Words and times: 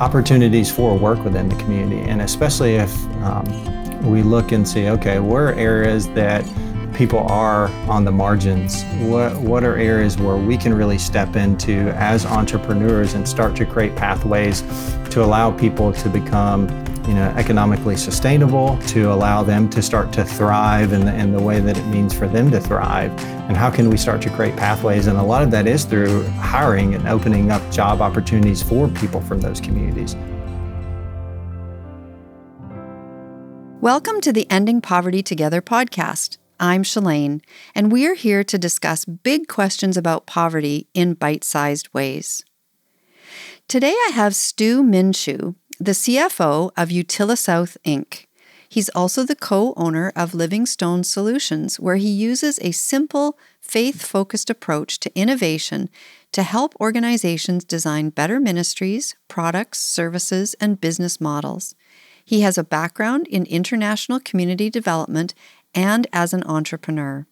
opportunities 0.00 0.70
for 0.70 0.96
work 0.96 1.22
within 1.24 1.48
the 1.48 1.56
community. 1.56 2.02
And 2.08 2.22
especially 2.22 2.76
if 2.76 2.92
um, 3.22 4.10
we 4.10 4.22
look 4.22 4.52
and 4.52 4.66
see, 4.66 4.88
okay, 4.88 5.18
where 5.18 5.48
are 5.48 5.54
areas 5.54 6.08
that 6.10 6.44
people 6.94 7.20
are 7.20 7.68
on 7.88 8.04
the 8.04 8.12
margins? 8.12 8.84
What, 9.00 9.36
what 9.38 9.64
are 9.64 9.76
areas 9.76 10.18
where 10.18 10.36
we 10.36 10.56
can 10.56 10.74
really 10.74 10.98
step 10.98 11.36
into 11.36 11.90
as 11.96 12.26
entrepreneurs 12.26 13.14
and 13.14 13.28
start 13.28 13.56
to 13.56 13.64
create 13.64 13.96
pathways 13.96 14.62
to 15.10 15.24
allow 15.24 15.50
people 15.50 15.92
to 15.92 16.08
become 16.08 16.68
you 17.12 17.18
know, 17.18 17.28
economically 17.36 17.94
sustainable, 17.94 18.78
to 18.86 19.12
allow 19.12 19.42
them 19.42 19.68
to 19.68 19.82
start 19.82 20.14
to 20.14 20.24
thrive 20.24 20.94
in 20.94 21.04
the, 21.04 21.14
in 21.14 21.30
the 21.30 21.42
way 21.42 21.60
that 21.60 21.76
it 21.76 21.86
means 21.88 22.14
for 22.14 22.26
them 22.26 22.50
to 22.50 22.58
thrive? 22.58 23.10
And 23.48 23.54
how 23.54 23.70
can 23.70 23.90
we 23.90 23.98
start 23.98 24.22
to 24.22 24.30
create 24.30 24.56
pathways? 24.56 25.08
And 25.08 25.18
a 25.18 25.22
lot 25.22 25.42
of 25.42 25.50
that 25.50 25.66
is 25.66 25.84
through 25.84 26.22
hiring 26.28 26.94
and 26.94 27.06
opening 27.06 27.50
up 27.50 27.60
job 27.70 28.00
opportunities 28.00 28.62
for 28.62 28.88
people 28.88 29.20
from 29.20 29.42
those 29.42 29.60
communities. 29.60 30.16
Welcome 33.82 34.22
to 34.22 34.32
the 34.32 34.50
Ending 34.50 34.80
Poverty 34.80 35.22
Together 35.22 35.60
podcast. 35.60 36.38
I'm 36.58 36.82
Shalane, 36.82 37.42
and 37.74 37.92
we 37.92 38.06
are 38.06 38.14
here 38.14 38.42
to 38.42 38.56
discuss 38.56 39.04
big 39.04 39.48
questions 39.48 39.98
about 39.98 40.24
poverty 40.24 40.86
in 40.94 41.12
bite 41.12 41.44
sized 41.44 41.92
ways. 41.92 42.42
Today 43.68 43.94
I 44.06 44.12
have 44.14 44.34
Stu 44.34 44.82
Minshew, 44.82 45.54
the 45.84 45.92
CFO 45.92 46.70
of 46.76 46.90
Utilisouth 46.90 47.76
Inc. 47.84 48.26
He's 48.68 48.88
also 48.90 49.24
the 49.24 49.34
co 49.34 49.74
owner 49.76 50.12
of 50.14 50.32
Living 50.32 50.64
Stone 50.64 51.02
Solutions, 51.02 51.80
where 51.80 51.96
he 51.96 52.08
uses 52.08 52.60
a 52.62 52.70
simple, 52.70 53.36
faith 53.60 54.00
focused 54.06 54.48
approach 54.48 55.00
to 55.00 55.18
innovation 55.18 55.90
to 56.30 56.44
help 56.44 56.76
organizations 56.80 57.64
design 57.64 58.10
better 58.10 58.38
ministries, 58.38 59.16
products, 59.26 59.80
services, 59.80 60.54
and 60.60 60.80
business 60.80 61.20
models. 61.20 61.74
He 62.24 62.42
has 62.42 62.56
a 62.56 62.64
background 62.64 63.26
in 63.26 63.44
international 63.46 64.20
community 64.20 64.70
development 64.70 65.34
and 65.74 66.06
as 66.12 66.32
an 66.32 66.44
entrepreneur. 66.44 67.26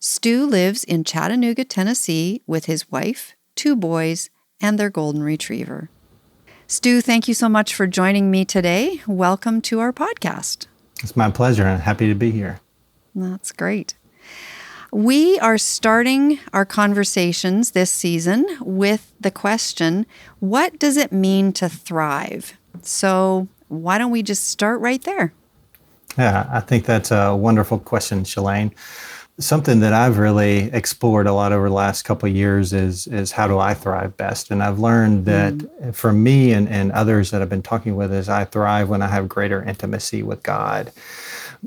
Stu 0.00 0.44
lives 0.46 0.82
in 0.82 1.04
Chattanooga, 1.04 1.64
Tennessee, 1.64 2.42
with 2.44 2.64
his 2.64 2.90
wife, 2.90 3.34
two 3.54 3.76
boys, 3.76 4.30
and 4.60 4.80
their 4.80 4.90
golden 4.90 5.22
retriever. 5.22 5.90
Stu, 6.72 7.02
thank 7.02 7.28
you 7.28 7.34
so 7.34 7.50
much 7.50 7.74
for 7.74 7.86
joining 7.86 8.30
me 8.30 8.46
today. 8.46 9.02
Welcome 9.06 9.60
to 9.60 9.80
our 9.80 9.92
podcast. 9.92 10.68
It's 11.02 11.14
my 11.14 11.30
pleasure, 11.30 11.66
and 11.66 11.82
happy 11.82 12.08
to 12.08 12.14
be 12.14 12.30
here. 12.30 12.60
That's 13.14 13.52
great. 13.52 13.92
We 14.90 15.38
are 15.40 15.58
starting 15.58 16.38
our 16.54 16.64
conversations 16.64 17.72
this 17.72 17.90
season 17.90 18.46
with 18.62 19.12
the 19.20 19.30
question 19.30 20.06
what 20.40 20.78
does 20.78 20.96
it 20.96 21.12
mean 21.12 21.52
to 21.52 21.68
thrive? 21.68 22.54
So, 22.80 23.48
why 23.68 23.98
don't 23.98 24.10
we 24.10 24.22
just 24.22 24.48
start 24.48 24.80
right 24.80 25.02
there? 25.02 25.34
Yeah, 26.16 26.48
I 26.50 26.60
think 26.60 26.86
that's 26.86 27.10
a 27.10 27.36
wonderful 27.36 27.80
question, 27.80 28.24
Shalane. 28.24 28.72
Something 29.38 29.80
that 29.80 29.92
I've 29.92 30.18
really 30.18 30.70
explored 30.72 31.26
a 31.26 31.32
lot 31.32 31.52
over 31.52 31.68
the 31.68 31.74
last 31.74 32.02
couple 32.02 32.28
of 32.28 32.36
years 32.36 32.72
is 32.72 33.06
is 33.06 33.32
how 33.32 33.48
do 33.48 33.58
I 33.58 33.74
thrive 33.74 34.16
best? 34.16 34.50
And 34.50 34.62
I've 34.62 34.78
learned 34.78 35.24
that 35.24 35.54
mm. 35.54 35.94
for 35.94 36.12
me 36.12 36.52
and, 36.52 36.68
and 36.68 36.92
others 36.92 37.30
that 37.30 37.40
I've 37.40 37.48
been 37.48 37.62
talking 37.62 37.96
with 37.96 38.12
is 38.12 38.28
I 38.28 38.44
thrive 38.44 38.88
when 38.88 39.02
I 39.02 39.08
have 39.08 39.28
greater 39.28 39.62
intimacy 39.62 40.22
with 40.22 40.42
God. 40.42 40.92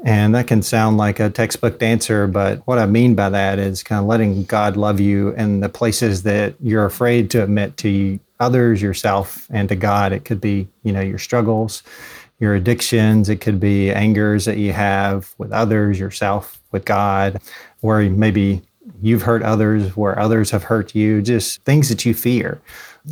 And 0.03 0.35
that 0.35 0.47
can 0.47 0.61
sound 0.61 0.97
like 0.97 1.19
a 1.19 1.29
textbook 1.29 1.81
answer, 1.81 2.27
but 2.27 2.65
what 2.67 2.79
I 2.79 2.85
mean 2.85 3.15
by 3.15 3.29
that 3.29 3.59
is 3.59 3.81
kind 3.81 3.99
of 3.99 4.05
letting 4.05 4.43
God 4.43 4.75
love 4.75 4.99
you 4.99 5.29
in 5.35 5.61
the 5.61 5.69
places 5.69 6.23
that 6.23 6.55
you're 6.59 6.85
afraid 6.85 7.31
to 7.31 7.43
admit 7.43 7.77
to 7.77 8.19
others, 8.39 8.81
yourself, 8.81 9.47
and 9.49 9.69
to 9.69 9.75
God. 9.75 10.11
It 10.11 10.25
could 10.25 10.41
be, 10.41 10.67
you 10.83 10.91
know, 10.91 10.99
your 10.99 11.17
struggles 11.17 11.81
your 12.39 12.55
addictions. 12.55 13.29
It 13.29 13.41
could 13.41 13.59
be 13.59 13.91
angers 13.91 14.45
that 14.45 14.57
you 14.57 14.73
have 14.73 15.33
with 15.37 15.51
others, 15.51 15.99
yourself, 15.99 16.61
with 16.75 16.85
God, 16.85 17.41
where 17.79 18.07
maybe 18.09 18.61
you've 19.01 19.23
hurt 19.23 19.41
others, 19.41 19.95
where 19.95 20.19
others 20.19 20.51
have 20.51 20.63
hurt 20.63 20.93
you, 20.93 21.21
just 21.21 21.63
things 21.63 21.89
that 21.89 22.05
you 22.05 22.13
fear. 22.13 22.61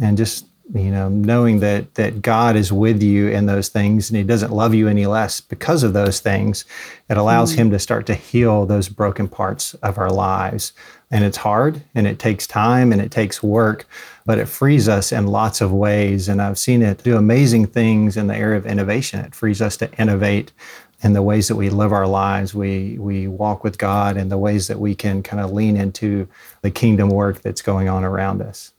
And 0.02 0.18
just 0.18 0.46
you 0.74 0.92
know 0.92 1.10
knowing 1.10 1.60
that 1.60 1.94
that 1.96 2.22
god 2.22 2.56
is 2.56 2.72
with 2.72 3.04
you 3.04 3.28
in 3.28 3.48
those 3.48 3.68
things 3.68 4.10
and 4.10 4.16
he 4.16 4.24
doesn't 4.24 4.54
love 4.54 4.74
you 4.74 4.88
any 4.88 5.06
less 5.06 5.42
because 5.42 5.84
of 5.84 5.92
those 5.92 6.22
things 6.22 6.64
it 7.10 7.18
allows 7.18 7.52
mm. 7.52 7.58
him 7.58 7.70
to 7.70 7.78
start 7.78 8.06
to 8.06 8.14
heal 8.16 8.66
those 8.66 8.88
broken 8.88 9.28
parts 9.28 9.74
of 9.84 9.98
our 9.98 10.10
lives 10.10 10.72
and 11.12 11.26
it's 11.26 11.36
hard 11.36 11.84
and 11.94 12.08
it 12.08 12.18
takes 12.18 12.48
time 12.48 12.94
and 12.94 13.02
it 13.02 13.12
takes 13.12 13.44
work 13.44 13.86
but 14.26 14.38
it 14.38 14.48
frees 14.48 14.88
us 14.88 15.12
in 15.12 15.28
lots 15.28 15.62
of 15.62 15.72
ways. 15.72 16.30
And 16.30 16.42
I've 16.42 16.58
seen 16.58 16.82
it 16.82 17.04
do 17.04 17.18
amazing 17.18 17.68
things 17.68 18.16
in 18.16 18.28
the 18.28 18.36
area 18.36 18.58
of 18.58 18.66
innovation. 18.66 19.20
It 19.20 19.36
frees 19.36 19.62
us 19.62 19.78
to 19.78 19.92
innovate 20.00 20.52
in 21.04 21.14
the 21.14 21.22
ways 21.22 21.48
that 21.50 21.56
we 21.56 21.70
live 21.70 21.92
our 21.92 22.08
lives. 22.08 22.54
We 22.54 22.98
we 22.98 23.28
walk 23.28 23.64
with 23.64 23.78
God 23.78 24.18
and 24.18 24.32
the 24.32 24.38
ways 24.38 24.68
that 24.68 24.80
we 24.80 24.96
can 24.96 25.22
kind 25.22 25.42
of 25.42 25.52
lean 25.52 25.76
into 25.78 26.28
the 26.62 26.72
kingdom 26.72 27.10
work 27.10 27.42
that's 27.42 27.62
going 27.62 27.90
on 27.90 28.04
around 28.04 28.42
us. 28.42 28.72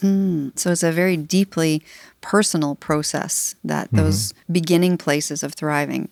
Hmm. 0.00 0.50
So 0.54 0.72
it's 0.72 0.82
a 0.82 0.92
very 0.92 1.16
deeply 1.16 1.82
personal 2.20 2.74
process 2.74 3.54
that 3.64 3.88
mm-hmm. 3.88 3.96
those 3.96 4.32
mm-hmm. 4.32 4.52
beginning 4.52 4.98
places 4.98 5.42
of 5.42 5.54
thriving. 5.54 6.08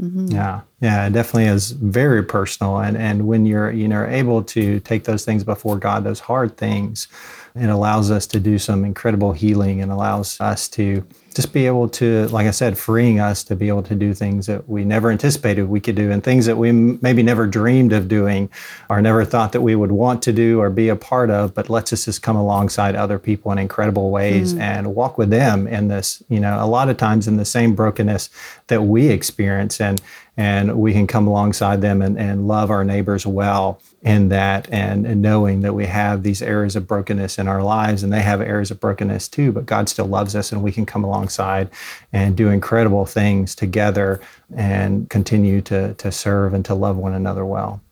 Mm-hmm. 0.00 0.28
Yeah, 0.28 0.62
yeah, 0.80 1.06
it 1.06 1.12
definitely 1.12 1.44
is 1.44 1.72
very 1.72 2.22
personal. 2.22 2.78
And 2.78 2.96
and 2.96 3.26
when 3.26 3.46
you're 3.46 3.70
you 3.70 3.88
know 3.88 4.06
able 4.06 4.42
to 4.44 4.80
take 4.80 5.04
those 5.04 5.24
things 5.24 5.44
before 5.44 5.78
God, 5.78 6.04
those 6.04 6.20
hard 6.20 6.56
things, 6.56 7.08
it 7.54 7.68
allows 7.68 8.10
us 8.10 8.26
to 8.28 8.40
do 8.40 8.58
some 8.58 8.84
incredible 8.84 9.32
healing 9.32 9.82
and 9.82 9.92
allows 9.92 10.40
us 10.40 10.68
to 10.68 11.06
just 11.34 11.52
be 11.52 11.66
able 11.66 11.88
to, 11.88 12.26
like 12.28 12.46
I 12.46 12.50
said, 12.50 12.76
freeing 12.76 13.20
us 13.20 13.44
to 13.44 13.54
be 13.54 13.68
able 13.68 13.84
to 13.84 13.94
do 13.94 14.14
things 14.14 14.46
that 14.46 14.68
we 14.68 14.84
never 14.84 15.10
anticipated 15.10 15.68
we 15.68 15.80
could 15.80 15.94
do 15.94 16.10
and 16.10 16.22
things 16.22 16.46
that 16.46 16.56
we 16.56 16.72
maybe 16.72 17.22
never 17.22 17.46
dreamed 17.46 17.92
of 17.92 18.08
doing 18.08 18.50
or 18.88 19.00
never 19.00 19.24
thought 19.24 19.52
that 19.52 19.60
we 19.60 19.76
would 19.76 19.92
want 19.92 20.22
to 20.22 20.32
do 20.32 20.60
or 20.60 20.70
be 20.70 20.88
a 20.88 20.96
part 20.96 21.30
of, 21.30 21.54
but 21.54 21.70
lets 21.70 21.92
us 21.92 22.04
just 22.06 22.22
come 22.22 22.36
alongside 22.36 22.96
other 22.96 23.18
people 23.18 23.52
in 23.52 23.58
incredible 23.58 24.10
ways 24.10 24.54
mm. 24.54 24.60
and 24.60 24.94
walk 24.94 25.18
with 25.18 25.30
them 25.30 25.68
in 25.68 25.88
this, 25.88 26.22
you 26.28 26.40
know, 26.40 26.62
a 26.62 26.66
lot 26.66 26.88
of 26.88 26.96
times 26.96 27.28
in 27.28 27.36
the 27.36 27.44
same 27.44 27.74
brokenness 27.74 28.28
that 28.66 28.82
we 28.82 29.08
experience. 29.08 29.80
And 29.80 30.00
and 30.36 30.78
we 30.78 30.94
can 30.94 31.06
come 31.06 31.26
alongside 31.26 31.82
them 31.82 32.00
and, 32.00 32.18
and 32.18 32.48
love 32.48 32.70
our 32.70 32.82
neighbors 32.82 33.26
well 33.26 33.80
in 34.02 34.30
that 34.30 34.66
and, 34.72 35.06
and 35.06 35.20
knowing 35.20 35.60
that 35.60 35.74
we 35.74 35.84
have 35.84 36.22
these 36.22 36.40
areas 36.40 36.74
of 36.74 36.86
brokenness 36.86 37.38
in 37.38 37.46
our 37.46 37.62
lives 37.62 38.02
and 38.02 38.12
they 38.12 38.22
have 38.22 38.40
areas 38.40 38.70
of 38.70 38.80
brokenness 38.80 39.28
too 39.28 39.52
but 39.52 39.66
god 39.66 39.88
still 39.88 40.06
loves 40.06 40.34
us 40.34 40.52
and 40.52 40.62
we 40.62 40.72
can 40.72 40.86
come 40.86 41.04
alongside 41.04 41.68
and 42.12 42.34
do 42.34 42.48
incredible 42.48 43.04
things 43.04 43.54
together 43.54 44.20
and 44.56 45.10
continue 45.10 45.60
to, 45.60 45.92
to 45.94 46.10
serve 46.10 46.54
and 46.54 46.64
to 46.64 46.74
love 46.74 46.96
one 46.96 47.12
another 47.12 47.44
well 47.44 47.82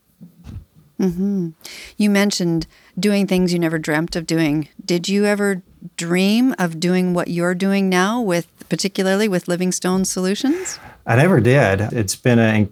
mm-hmm. 0.98 1.50
you 1.98 2.08
mentioned 2.08 2.66
doing 2.98 3.26
things 3.26 3.52
you 3.52 3.58
never 3.58 3.78
dreamt 3.78 4.16
of 4.16 4.26
doing 4.26 4.66
did 4.82 5.10
you 5.10 5.26
ever 5.26 5.62
dream 5.96 6.54
of 6.58 6.80
doing 6.80 7.12
what 7.12 7.28
you're 7.28 7.54
doing 7.54 7.90
now 7.90 8.18
with 8.20 8.48
particularly 8.70 9.28
with 9.28 9.46
Livingstone 9.46 10.04
solutions 10.04 10.78
I 11.08 11.16
never 11.16 11.40
did. 11.40 11.80
It's 11.80 12.14
been 12.14 12.38
a, 12.38 12.68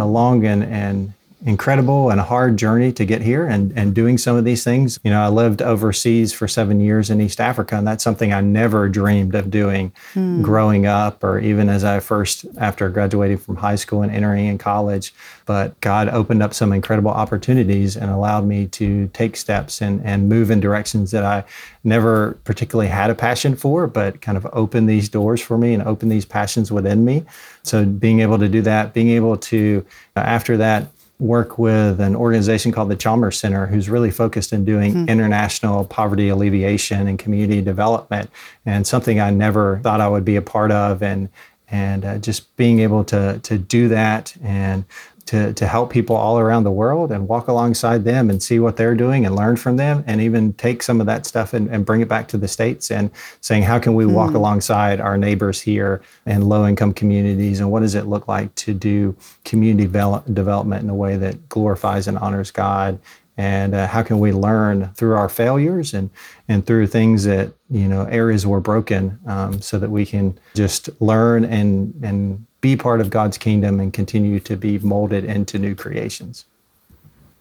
a 0.00 0.04
long 0.04 0.44
and, 0.44 0.64
and 0.64 1.12
incredible 1.46 2.10
and 2.10 2.18
a 2.18 2.24
hard 2.24 2.56
journey 2.56 2.90
to 2.90 3.04
get 3.04 3.22
here 3.22 3.46
and, 3.46 3.72
and 3.78 3.94
doing 3.94 4.18
some 4.18 4.36
of 4.36 4.44
these 4.44 4.64
things. 4.64 4.98
You 5.04 5.12
know, 5.12 5.22
I 5.22 5.28
lived 5.28 5.62
overseas 5.62 6.32
for 6.32 6.48
seven 6.48 6.80
years 6.80 7.08
in 7.08 7.20
East 7.20 7.40
Africa, 7.40 7.76
and 7.76 7.86
that's 7.86 8.02
something 8.02 8.32
I 8.32 8.40
never 8.40 8.88
dreamed 8.88 9.36
of 9.36 9.48
doing 9.48 9.92
hmm. 10.12 10.42
growing 10.42 10.86
up 10.86 11.22
or 11.22 11.38
even 11.38 11.68
as 11.68 11.84
I 11.84 12.00
first, 12.00 12.46
after 12.58 12.88
graduating 12.88 13.38
from 13.38 13.56
high 13.56 13.76
school 13.76 14.02
and 14.02 14.10
entering 14.10 14.46
in 14.46 14.58
college. 14.58 15.14
But 15.46 15.80
God 15.80 16.08
opened 16.08 16.42
up 16.42 16.52
some 16.52 16.72
incredible 16.72 17.12
opportunities 17.12 17.96
and 17.96 18.10
allowed 18.10 18.44
me 18.44 18.66
to 18.66 19.06
take 19.14 19.36
steps 19.36 19.80
and, 19.80 20.04
and 20.04 20.28
move 20.28 20.50
in 20.50 20.58
directions 20.58 21.12
that 21.12 21.24
I 21.24 21.44
never 21.84 22.32
particularly 22.42 22.88
had 22.88 23.08
a 23.08 23.14
passion 23.14 23.54
for, 23.54 23.86
but 23.86 24.20
kind 24.20 24.36
of 24.36 24.48
opened 24.52 24.88
these 24.88 25.08
doors 25.08 25.40
for 25.40 25.56
me 25.56 25.74
and 25.74 25.84
opened 25.84 26.10
these 26.10 26.24
passions 26.24 26.72
within 26.72 27.04
me. 27.04 27.24
So 27.62 27.84
being 27.84 28.18
able 28.18 28.38
to 28.40 28.48
do 28.48 28.62
that, 28.62 28.92
being 28.92 29.10
able 29.10 29.36
to, 29.36 29.86
after 30.16 30.56
that, 30.56 30.88
work 31.18 31.58
with 31.58 32.00
an 32.00 32.14
organization 32.14 32.72
called 32.72 32.90
the 32.90 32.96
Chalmers 32.96 33.38
Center, 33.38 33.66
who's 33.66 33.88
really 33.88 34.10
focused 34.10 34.52
in 34.52 34.64
doing 34.64 34.92
mm-hmm. 34.92 35.08
international 35.08 35.84
poverty 35.84 36.28
alleviation 36.28 37.08
and 37.08 37.18
community 37.18 37.62
development, 37.62 38.30
and 38.66 38.86
something 38.86 39.20
I 39.20 39.30
never 39.30 39.80
thought 39.82 40.00
I 40.00 40.08
would 40.08 40.24
be 40.24 40.36
a 40.36 40.42
part 40.42 40.70
of, 40.70 41.02
and 41.02 41.28
and 41.68 42.04
uh, 42.04 42.18
just 42.18 42.54
being 42.56 42.80
able 42.80 43.04
to 43.04 43.40
to 43.42 43.58
do 43.58 43.88
that 43.88 44.36
and 44.42 44.84
to, 45.26 45.52
to 45.54 45.66
help 45.66 45.90
people 45.90 46.16
all 46.16 46.38
around 46.38 46.64
the 46.64 46.70
world 46.70 47.10
and 47.10 47.28
walk 47.28 47.48
alongside 47.48 48.04
them 48.04 48.30
and 48.30 48.42
see 48.42 48.58
what 48.58 48.76
they're 48.76 48.94
doing 48.94 49.26
and 49.26 49.34
learn 49.34 49.56
from 49.56 49.76
them 49.76 50.02
and 50.06 50.20
even 50.20 50.52
take 50.54 50.82
some 50.82 51.00
of 51.00 51.06
that 51.06 51.26
stuff 51.26 51.52
and, 51.52 51.68
and 51.68 51.84
bring 51.84 52.00
it 52.00 52.08
back 52.08 52.28
to 52.28 52.38
the 52.38 52.48
states 52.48 52.90
and 52.90 53.10
saying 53.40 53.64
how 53.64 53.78
can 53.78 53.94
we 53.94 54.04
mm. 54.04 54.12
walk 54.12 54.30
hmm. 54.30 54.36
alongside 54.36 55.00
our 55.00 55.18
neighbors 55.18 55.60
here 55.60 56.00
and 56.26 56.48
low 56.48 56.66
income 56.66 56.92
communities 56.92 57.60
and 57.60 57.70
what 57.70 57.80
does 57.80 57.94
it 57.94 58.06
look 58.06 58.28
like 58.28 58.54
to 58.54 58.72
do 58.72 59.16
community 59.44 59.84
develop, 59.84 60.24
development 60.32 60.82
in 60.82 60.90
a 60.90 60.94
way 60.94 61.16
that 61.16 61.48
glorifies 61.48 62.06
and 62.06 62.16
honors 62.18 62.50
god 62.50 62.98
and 63.36 63.74
uh, 63.74 63.86
how 63.86 64.02
can 64.02 64.18
we 64.18 64.32
learn 64.32 64.92
through 64.94 65.14
our 65.14 65.28
failures 65.28 65.92
and 65.92 66.10
and 66.48 66.66
through 66.66 66.86
things 66.86 67.24
that 67.24 67.52
you 67.68 67.88
know 67.88 68.04
areas 68.04 68.46
were 68.46 68.60
broken 68.60 69.18
um, 69.26 69.60
so 69.60 69.78
that 69.78 69.90
we 69.90 70.06
can 70.06 70.38
just 70.54 70.88
learn 71.00 71.44
and 71.44 71.94
and 72.02 72.45
be 72.60 72.76
part 72.76 73.00
of 73.00 73.10
god's 73.10 73.38
kingdom 73.38 73.80
and 73.80 73.92
continue 73.92 74.40
to 74.40 74.56
be 74.56 74.78
molded 74.78 75.24
into 75.24 75.58
new 75.58 75.74
creations 75.74 76.44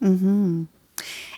mm-hmm. 0.02 0.64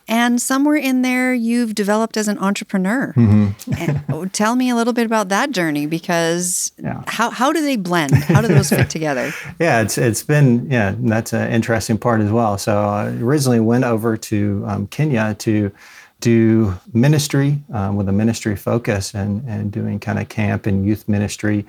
And 0.10 0.42
somewhere 0.42 0.78
in 0.78 1.02
there, 1.02 1.34
you've 1.34 1.76
developed 1.76 2.16
as 2.16 2.30
an 2.30 2.38
entrepreneur. 2.40 3.14
Mm-hmm. 3.14 4.12
Oh, 4.14 4.26
tell 4.26 4.56
me 4.56 4.70
a 4.70 4.76
little 4.76 4.94
bit 4.94 5.06
about 5.06 5.28
that 5.30 5.52
journey 5.52 5.86
because 5.86 6.72
yeah. 6.82 7.04
how, 7.08 7.30
how 7.30 7.52
do 7.52 7.62
they 7.62 7.76
blend? 7.76 8.14
How 8.14 8.42
do 8.42 8.48
those 8.48 8.70
fit 8.70 8.90
together? 8.90 9.34
Yeah, 9.60 9.82
it's 9.82 9.98
it's 9.98 10.24
been 10.24 10.70
yeah 10.70 10.94
that's 10.98 11.34
an 11.34 11.52
interesting 11.52 11.98
part 11.98 12.22
as 12.22 12.32
well. 12.32 12.58
So 12.58 12.78
I 12.78 13.08
originally 13.08 13.60
went 13.60 13.86
over 13.86 14.16
to 14.18 14.64
um, 14.68 14.88
Kenya 14.88 15.36
to 15.40 15.72
do 16.20 16.78
ministry 16.94 17.64
um, 17.74 17.96
with 17.96 18.08
a 18.08 18.12
ministry 18.12 18.56
focus 18.56 19.14
and 19.14 19.48
and 19.48 19.72
doing 19.72 20.00
kind 20.00 20.20
of 20.20 20.30
camp 20.30 20.66
and 20.68 20.86
youth 20.86 21.08
ministry. 21.08 21.66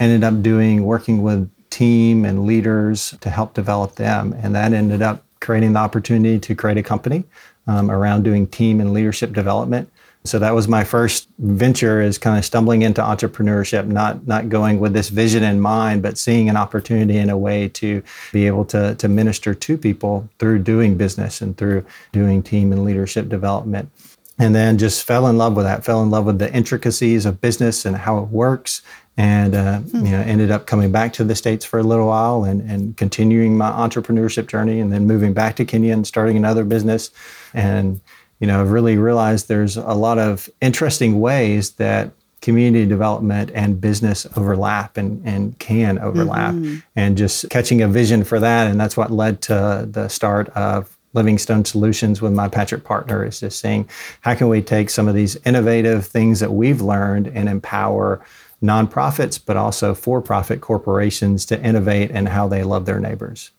Ended 0.00 0.24
up 0.24 0.42
doing 0.42 0.84
working 0.84 1.22
with 1.22 1.50
team 1.70 2.24
and 2.24 2.46
leaders 2.46 3.14
to 3.20 3.30
help 3.30 3.54
develop 3.54 3.94
them, 3.94 4.32
and 4.42 4.54
that 4.54 4.72
ended 4.72 5.02
up 5.02 5.24
creating 5.40 5.74
the 5.74 5.78
opportunity 5.78 6.38
to 6.38 6.54
create 6.54 6.78
a 6.78 6.82
company 6.82 7.24
um, 7.66 7.90
around 7.90 8.22
doing 8.22 8.46
team 8.46 8.80
and 8.80 8.92
leadership 8.92 9.32
development. 9.32 9.90
So 10.26 10.38
that 10.38 10.54
was 10.54 10.66
my 10.68 10.84
first 10.84 11.28
venture 11.38 12.00
is 12.00 12.16
kind 12.16 12.38
of 12.38 12.46
stumbling 12.46 12.80
into 12.80 13.02
entrepreneurship, 13.02 13.86
not 13.86 14.26
not 14.26 14.48
going 14.48 14.80
with 14.80 14.94
this 14.94 15.10
vision 15.10 15.42
in 15.42 15.60
mind, 15.60 16.02
but 16.02 16.16
seeing 16.16 16.48
an 16.48 16.56
opportunity 16.56 17.18
in 17.18 17.28
a 17.28 17.36
way 17.36 17.68
to 17.68 18.02
be 18.32 18.46
able 18.46 18.64
to, 18.66 18.94
to 18.94 19.06
minister 19.06 19.54
to 19.54 19.76
people 19.76 20.26
through 20.38 20.60
doing 20.60 20.96
business 20.96 21.42
and 21.42 21.58
through 21.58 21.84
doing 22.12 22.42
team 22.42 22.72
and 22.72 22.84
leadership 22.84 23.28
development. 23.28 23.90
And 24.38 24.54
then 24.54 24.78
just 24.78 25.04
fell 25.04 25.28
in 25.28 25.36
love 25.36 25.54
with 25.54 25.66
that, 25.66 25.84
fell 25.84 26.02
in 26.02 26.10
love 26.10 26.24
with 26.24 26.38
the 26.38 26.52
intricacies 26.52 27.26
of 27.26 27.40
business 27.40 27.84
and 27.84 27.94
how 27.94 28.18
it 28.18 28.28
works. 28.28 28.82
And 29.16 29.54
uh, 29.54 29.78
hmm. 29.78 30.06
you 30.06 30.12
know, 30.12 30.20
ended 30.20 30.50
up 30.50 30.66
coming 30.66 30.90
back 30.90 31.12
to 31.14 31.24
the 31.24 31.36
States 31.36 31.64
for 31.64 31.78
a 31.78 31.84
little 31.84 32.08
while 32.08 32.44
and, 32.44 32.68
and 32.68 32.96
continuing 32.96 33.56
my 33.56 33.70
entrepreneurship 33.70 34.48
journey 34.48 34.80
and 34.80 34.92
then 34.92 35.06
moving 35.06 35.32
back 35.32 35.54
to 35.56 35.64
Kenya 35.64 35.92
and 35.92 36.06
starting 36.06 36.36
another 36.36 36.64
business 36.64 37.10
and 37.52 38.00
you 38.40 38.48
know, 38.48 38.60
I've 38.60 38.72
really 38.72 38.98
realized 38.98 39.48
there's 39.48 39.76
a 39.76 39.94
lot 39.94 40.18
of 40.18 40.50
interesting 40.60 41.20
ways 41.20 41.70
that 41.72 42.10
community 42.42 42.84
development 42.84 43.50
and 43.54 43.80
business 43.80 44.26
overlap 44.36 44.98
and, 44.98 45.26
and 45.26 45.58
can 45.58 45.98
overlap 45.98 46.52
mm-hmm. 46.52 46.76
and 46.94 47.16
just 47.16 47.48
catching 47.48 47.80
a 47.80 47.88
vision 47.88 48.22
for 48.22 48.38
that 48.38 48.70
and 48.70 48.78
that's 48.78 48.98
what 48.98 49.10
led 49.10 49.40
to 49.40 49.88
the 49.90 50.08
start 50.08 50.50
of 50.50 50.94
livingstone 51.14 51.64
solutions 51.64 52.20
with 52.20 52.34
my 52.34 52.46
patrick 52.46 52.84
partner 52.84 53.24
is 53.24 53.40
just 53.40 53.60
saying 53.60 53.88
how 54.20 54.34
can 54.34 54.50
we 54.50 54.60
take 54.60 54.90
some 54.90 55.08
of 55.08 55.14
these 55.14 55.36
innovative 55.46 56.04
things 56.04 56.38
that 56.38 56.52
we've 56.52 56.82
learned 56.82 57.28
and 57.28 57.48
empower 57.48 58.22
nonprofits 58.62 59.40
but 59.44 59.56
also 59.56 59.94
for-profit 59.94 60.60
corporations 60.60 61.44
to 61.44 61.60
innovate 61.62 62.10
in 62.10 62.26
how 62.26 62.48
they 62.48 62.62
love 62.62 62.86
their 62.86 63.00
neighbors 63.00 63.50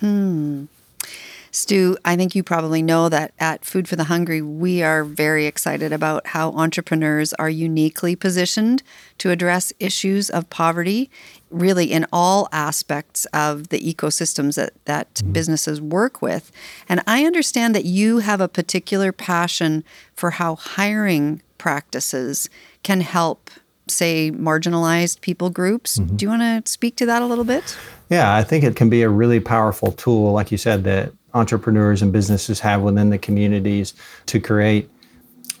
hmm 0.00 0.64
Stu, 1.54 1.96
I 2.04 2.16
think 2.16 2.34
you 2.34 2.42
probably 2.42 2.82
know 2.82 3.08
that 3.08 3.32
at 3.38 3.64
Food 3.64 3.86
for 3.86 3.94
the 3.94 4.04
Hungry, 4.04 4.42
we 4.42 4.82
are 4.82 5.04
very 5.04 5.46
excited 5.46 5.92
about 5.92 6.26
how 6.26 6.50
entrepreneurs 6.50 7.32
are 7.34 7.48
uniquely 7.48 8.16
positioned 8.16 8.82
to 9.18 9.30
address 9.30 9.72
issues 9.78 10.28
of 10.30 10.50
poverty, 10.50 11.12
really 11.50 11.92
in 11.92 12.06
all 12.12 12.48
aspects 12.50 13.24
of 13.26 13.68
the 13.68 13.78
ecosystems 13.78 14.56
that, 14.56 14.72
that 14.86 15.14
mm-hmm. 15.14 15.30
businesses 15.30 15.80
work 15.80 16.20
with. 16.20 16.50
And 16.88 17.00
I 17.06 17.24
understand 17.24 17.72
that 17.76 17.84
you 17.84 18.18
have 18.18 18.40
a 18.40 18.48
particular 18.48 19.12
passion 19.12 19.84
for 20.16 20.32
how 20.32 20.56
hiring 20.56 21.40
practices 21.56 22.50
can 22.82 23.00
help 23.00 23.48
say 23.88 24.30
marginalized 24.30 25.20
people 25.20 25.50
groups. 25.50 25.98
Mm-hmm. 25.98 26.16
Do 26.16 26.24
you 26.24 26.30
want 26.30 26.42
to 26.66 26.70
speak 26.70 26.96
to 26.96 27.06
that 27.06 27.22
a 27.22 27.26
little 27.26 27.44
bit? 27.44 27.76
Yeah, 28.10 28.34
I 28.34 28.42
think 28.42 28.64
it 28.64 28.76
can 28.76 28.90
be 28.90 29.02
a 29.02 29.08
really 29.08 29.40
powerful 29.40 29.92
tool, 29.92 30.32
like 30.32 30.52
you 30.52 30.58
said, 30.58 30.84
that 30.84 31.12
entrepreneurs 31.32 32.00
and 32.00 32.12
businesses 32.12 32.60
have 32.60 32.82
within 32.82 33.10
the 33.10 33.18
communities 33.18 33.94
to 34.26 34.40
create 34.40 34.88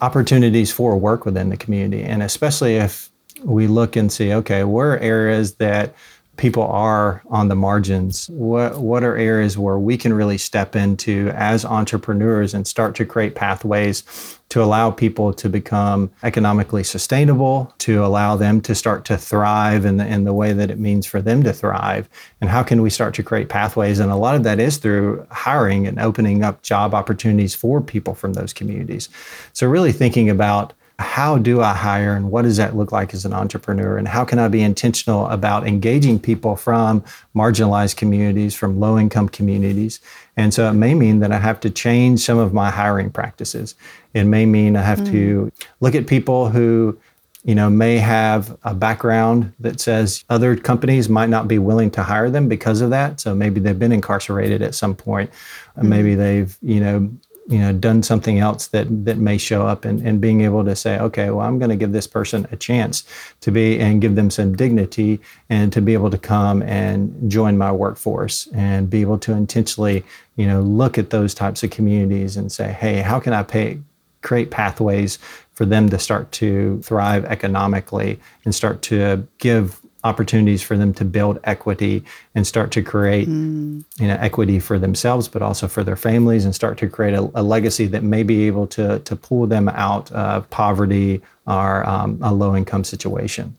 opportunities 0.00 0.70
for 0.70 0.96
work 0.96 1.24
within 1.24 1.48
the 1.48 1.56
community. 1.56 2.02
And 2.02 2.22
especially 2.22 2.76
if 2.76 3.10
we 3.42 3.66
look 3.66 3.96
and 3.96 4.12
see, 4.12 4.32
okay, 4.32 4.64
where 4.64 4.92
are 4.92 4.98
areas 4.98 5.56
that 5.56 5.94
people 6.36 6.64
are 6.64 7.22
on 7.28 7.48
the 7.48 7.54
margins? 7.54 8.28
What 8.28 8.78
what 8.78 9.04
are 9.04 9.16
areas 9.16 9.56
where 9.56 9.78
we 9.78 9.96
can 9.96 10.12
really 10.12 10.38
step 10.38 10.74
into 10.74 11.30
as 11.34 11.64
entrepreneurs 11.64 12.54
and 12.54 12.66
start 12.66 12.94
to 12.96 13.04
create 13.04 13.34
pathways 13.34 14.02
to 14.50 14.62
allow 14.62 14.90
people 14.90 15.32
to 15.32 15.48
become 15.48 16.10
economically 16.22 16.84
sustainable, 16.84 17.74
to 17.78 18.04
allow 18.04 18.36
them 18.36 18.60
to 18.60 18.74
start 18.74 19.04
to 19.06 19.16
thrive 19.16 19.84
in 19.84 19.96
the 19.96 20.06
in 20.06 20.24
the 20.24 20.34
way 20.34 20.52
that 20.52 20.70
it 20.70 20.78
means 20.78 21.06
for 21.06 21.22
them 21.22 21.42
to 21.44 21.52
thrive? 21.52 22.08
And 22.40 22.50
how 22.50 22.62
can 22.62 22.82
we 22.82 22.90
start 22.90 23.14
to 23.14 23.22
create 23.22 23.48
pathways? 23.48 23.98
And 23.98 24.10
a 24.10 24.16
lot 24.16 24.34
of 24.34 24.42
that 24.44 24.60
is 24.60 24.78
through 24.78 25.26
hiring 25.30 25.86
and 25.86 25.98
opening 25.98 26.42
up 26.42 26.62
job 26.62 26.94
opportunities 26.94 27.54
for 27.54 27.80
people 27.80 28.14
from 28.14 28.32
those 28.34 28.52
communities. 28.52 29.08
So 29.52 29.68
really 29.68 29.92
thinking 29.92 30.28
about 30.28 30.72
how 30.98 31.38
do 31.38 31.60
I 31.60 31.74
hire 31.74 32.14
and 32.14 32.30
what 32.30 32.42
does 32.42 32.56
that 32.56 32.76
look 32.76 32.92
like 32.92 33.14
as 33.14 33.24
an 33.24 33.32
entrepreneur? 33.32 33.98
And 33.98 34.06
how 34.06 34.24
can 34.24 34.38
I 34.38 34.46
be 34.46 34.62
intentional 34.62 35.26
about 35.26 35.66
engaging 35.66 36.20
people 36.20 36.54
from 36.54 37.02
marginalized 37.34 37.96
communities, 37.96 38.54
from 38.54 38.78
low 38.78 38.98
income 38.98 39.28
communities? 39.28 39.98
And 40.36 40.54
so 40.54 40.68
it 40.68 40.74
may 40.74 40.94
mean 40.94 41.18
that 41.20 41.32
I 41.32 41.38
have 41.38 41.58
to 41.60 41.70
change 41.70 42.20
some 42.20 42.38
of 42.38 42.52
my 42.52 42.70
hiring 42.70 43.10
practices. 43.10 43.74
It 44.14 44.24
may 44.24 44.46
mean 44.46 44.76
I 44.76 44.82
have 44.82 45.00
mm. 45.00 45.10
to 45.10 45.52
look 45.80 45.96
at 45.96 46.06
people 46.06 46.48
who 46.48 46.96
you 47.44 47.54
know 47.54 47.68
may 47.68 47.98
have 47.98 48.56
a 48.62 48.74
background 48.74 49.52
that 49.60 49.78
says 49.80 50.24
other 50.30 50.56
companies 50.56 51.08
might 51.08 51.28
not 51.28 51.46
be 51.46 51.58
willing 51.58 51.90
to 51.90 52.02
hire 52.02 52.30
them 52.30 52.48
because 52.48 52.80
of 52.80 52.88
that 52.88 53.20
so 53.20 53.34
maybe 53.34 53.60
they've 53.60 53.78
been 53.78 53.92
incarcerated 53.92 54.62
at 54.62 54.74
some 54.74 54.94
point 54.94 55.30
mm. 55.76 55.82
maybe 55.82 56.14
they've 56.14 56.56
you 56.62 56.80
know 56.80 57.10
you 57.46 57.58
know 57.58 57.72
done 57.72 58.02
something 58.02 58.38
else 58.38 58.68
that 58.68 58.86
that 59.04 59.18
may 59.18 59.36
show 59.36 59.66
up 59.66 59.84
and, 59.84 60.00
and 60.06 60.20
being 60.20 60.40
able 60.40 60.64
to 60.64 60.74
say 60.74 60.98
okay 60.98 61.30
well 61.30 61.46
i'm 61.46 61.58
going 61.58 61.70
to 61.70 61.76
give 61.76 61.92
this 61.92 62.06
person 62.06 62.46
a 62.52 62.56
chance 62.56 63.04
to 63.40 63.50
be 63.50 63.78
and 63.78 64.00
give 64.00 64.14
them 64.14 64.30
some 64.30 64.54
dignity 64.56 65.20
and 65.50 65.72
to 65.72 65.80
be 65.80 65.92
able 65.92 66.10
to 66.10 66.18
come 66.18 66.62
and 66.62 67.30
join 67.30 67.58
my 67.58 67.70
workforce 67.70 68.48
and 68.54 68.88
be 68.88 69.00
able 69.00 69.18
to 69.18 69.32
intentionally 69.32 70.02
you 70.36 70.46
know 70.46 70.60
look 70.62 70.96
at 70.96 71.10
those 71.10 71.34
types 71.34 71.62
of 71.62 71.70
communities 71.70 72.36
and 72.36 72.50
say 72.50 72.72
hey 72.72 73.00
how 73.00 73.20
can 73.20 73.32
i 73.32 73.42
pay 73.42 73.78
create 74.22 74.50
pathways 74.50 75.18
for 75.52 75.66
them 75.66 75.88
to 75.88 75.98
start 75.98 76.32
to 76.32 76.80
thrive 76.82 77.24
economically 77.26 78.18
and 78.44 78.54
start 78.54 78.80
to 78.82 79.26
give 79.38 79.83
opportunities 80.04 80.62
for 80.62 80.76
them 80.76 80.92
to 80.94 81.04
build 81.04 81.40
equity 81.44 82.04
and 82.34 82.46
start 82.46 82.70
to 82.70 82.82
create 82.82 83.28
mm. 83.28 83.82
you 83.98 84.06
know 84.06 84.16
equity 84.20 84.60
for 84.60 84.78
themselves 84.78 85.28
but 85.28 85.42
also 85.42 85.66
for 85.66 85.82
their 85.82 85.96
families 85.96 86.44
and 86.44 86.54
start 86.54 86.78
to 86.78 86.88
create 86.88 87.14
a, 87.14 87.30
a 87.34 87.42
legacy 87.42 87.86
that 87.86 88.02
may 88.02 88.22
be 88.22 88.46
able 88.46 88.66
to 88.66 88.98
to 89.00 89.16
pull 89.16 89.46
them 89.46 89.68
out 89.70 90.12
of 90.12 90.48
poverty 90.50 91.20
or 91.46 91.88
um, 91.88 92.18
a 92.22 92.32
low 92.32 92.54
income 92.54 92.84
situation 92.84 93.56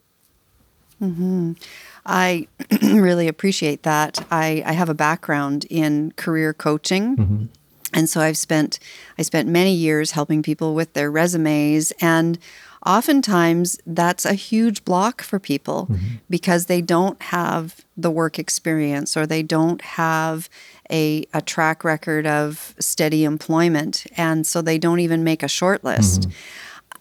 mm-hmm. 1.02 1.52
I 2.08 2.46
really 2.82 3.26
appreciate 3.26 3.82
that. 3.82 4.24
I, 4.30 4.62
I 4.64 4.72
have 4.72 4.88
a 4.88 4.94
background 4.94 5.66
in 5.68 6.12
career 6.12 6.54
coaching. 6.54 7.16
Mm-hmm. 7.16 7.44
And 7.92 8.08
so 8.08 8.20
I've 8.20 8.38
spent 8.38 8.78
I 9.18 9.22
spent 9.22 9.48
many 9.48 9.72
years 9.72 10.10
helping 10.10 10.42
people 10.42 10.74
with 10.74 10.92
their 10.92 11.10
resumes 11.10 11.92
and 12.00 12.38
oftentimes 12.86 13.78
that's 13.86 14.24
a 14.24 14.34
huge 14.34 14.84
block 14.84 15.20
for 15.22 15.38
people 15.38 15.88
mm-hmm. 15.90 16.16
because 16.30 16.66
they 16.66 16.80
don't 16.80 17.20
have 17.20 17.84
the 17.96 18.10
work 18.10 18.38
experience 18.38 19.16
or 19.16 19.26
they 19.26 19.42
don't 19.42 19.82
have 19.82 20.48
a, 20.90 21.26
a 21.34 21.42
track 21.42 21.82
record 21.82 22.26
of 22.26 22.74
steady 22.78 23.24
employment. 23.24 24.06
And 24.16 24.46
so 24.46 24.62
they 24.62 24.78
don't 24.78 25.00
even 25.00 25.24
make 25.24 25.42
a 25.42 25.48
short 25.48 25.82
list. 25.82 26.22
Mm-hmm. 26.22 26.30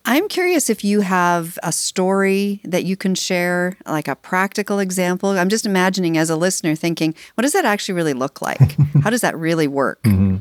I'm 0.07 0.27
curious 0.27 0.69
if 0.69 0.83
you 0.83 1.01
have 1.01 1.57
a 1.63 1.71
story 1.71 2.61
that 2.63 2.83
you 2.85 2.95
can 2.95 3.15
share, 3.15 3.75
like 3.87 4.07
a 4.07 4.15
practical 4.15 4.77
example. 4.77 5.31
I'm 5.31 5.49
just 5.49 5.65
imagining 5.65 6.15
as 6.15 6.29
a 6.29 6.35
listener 6.35 6.75
thinking, 6.75 7.15
what 7.33 7.41
does 7.41 7.53
that 7.53 7.65
actually 7.65 7.95
really 7.95 8.13
look 8.13 8.39
like? 8.39 8.77
How 9.03 9.09
does 9.09 9.21
that 9.21 9.35
really 9.35 9.67
work? 9.67 10.03
Mm-hmm. 10.03 10.37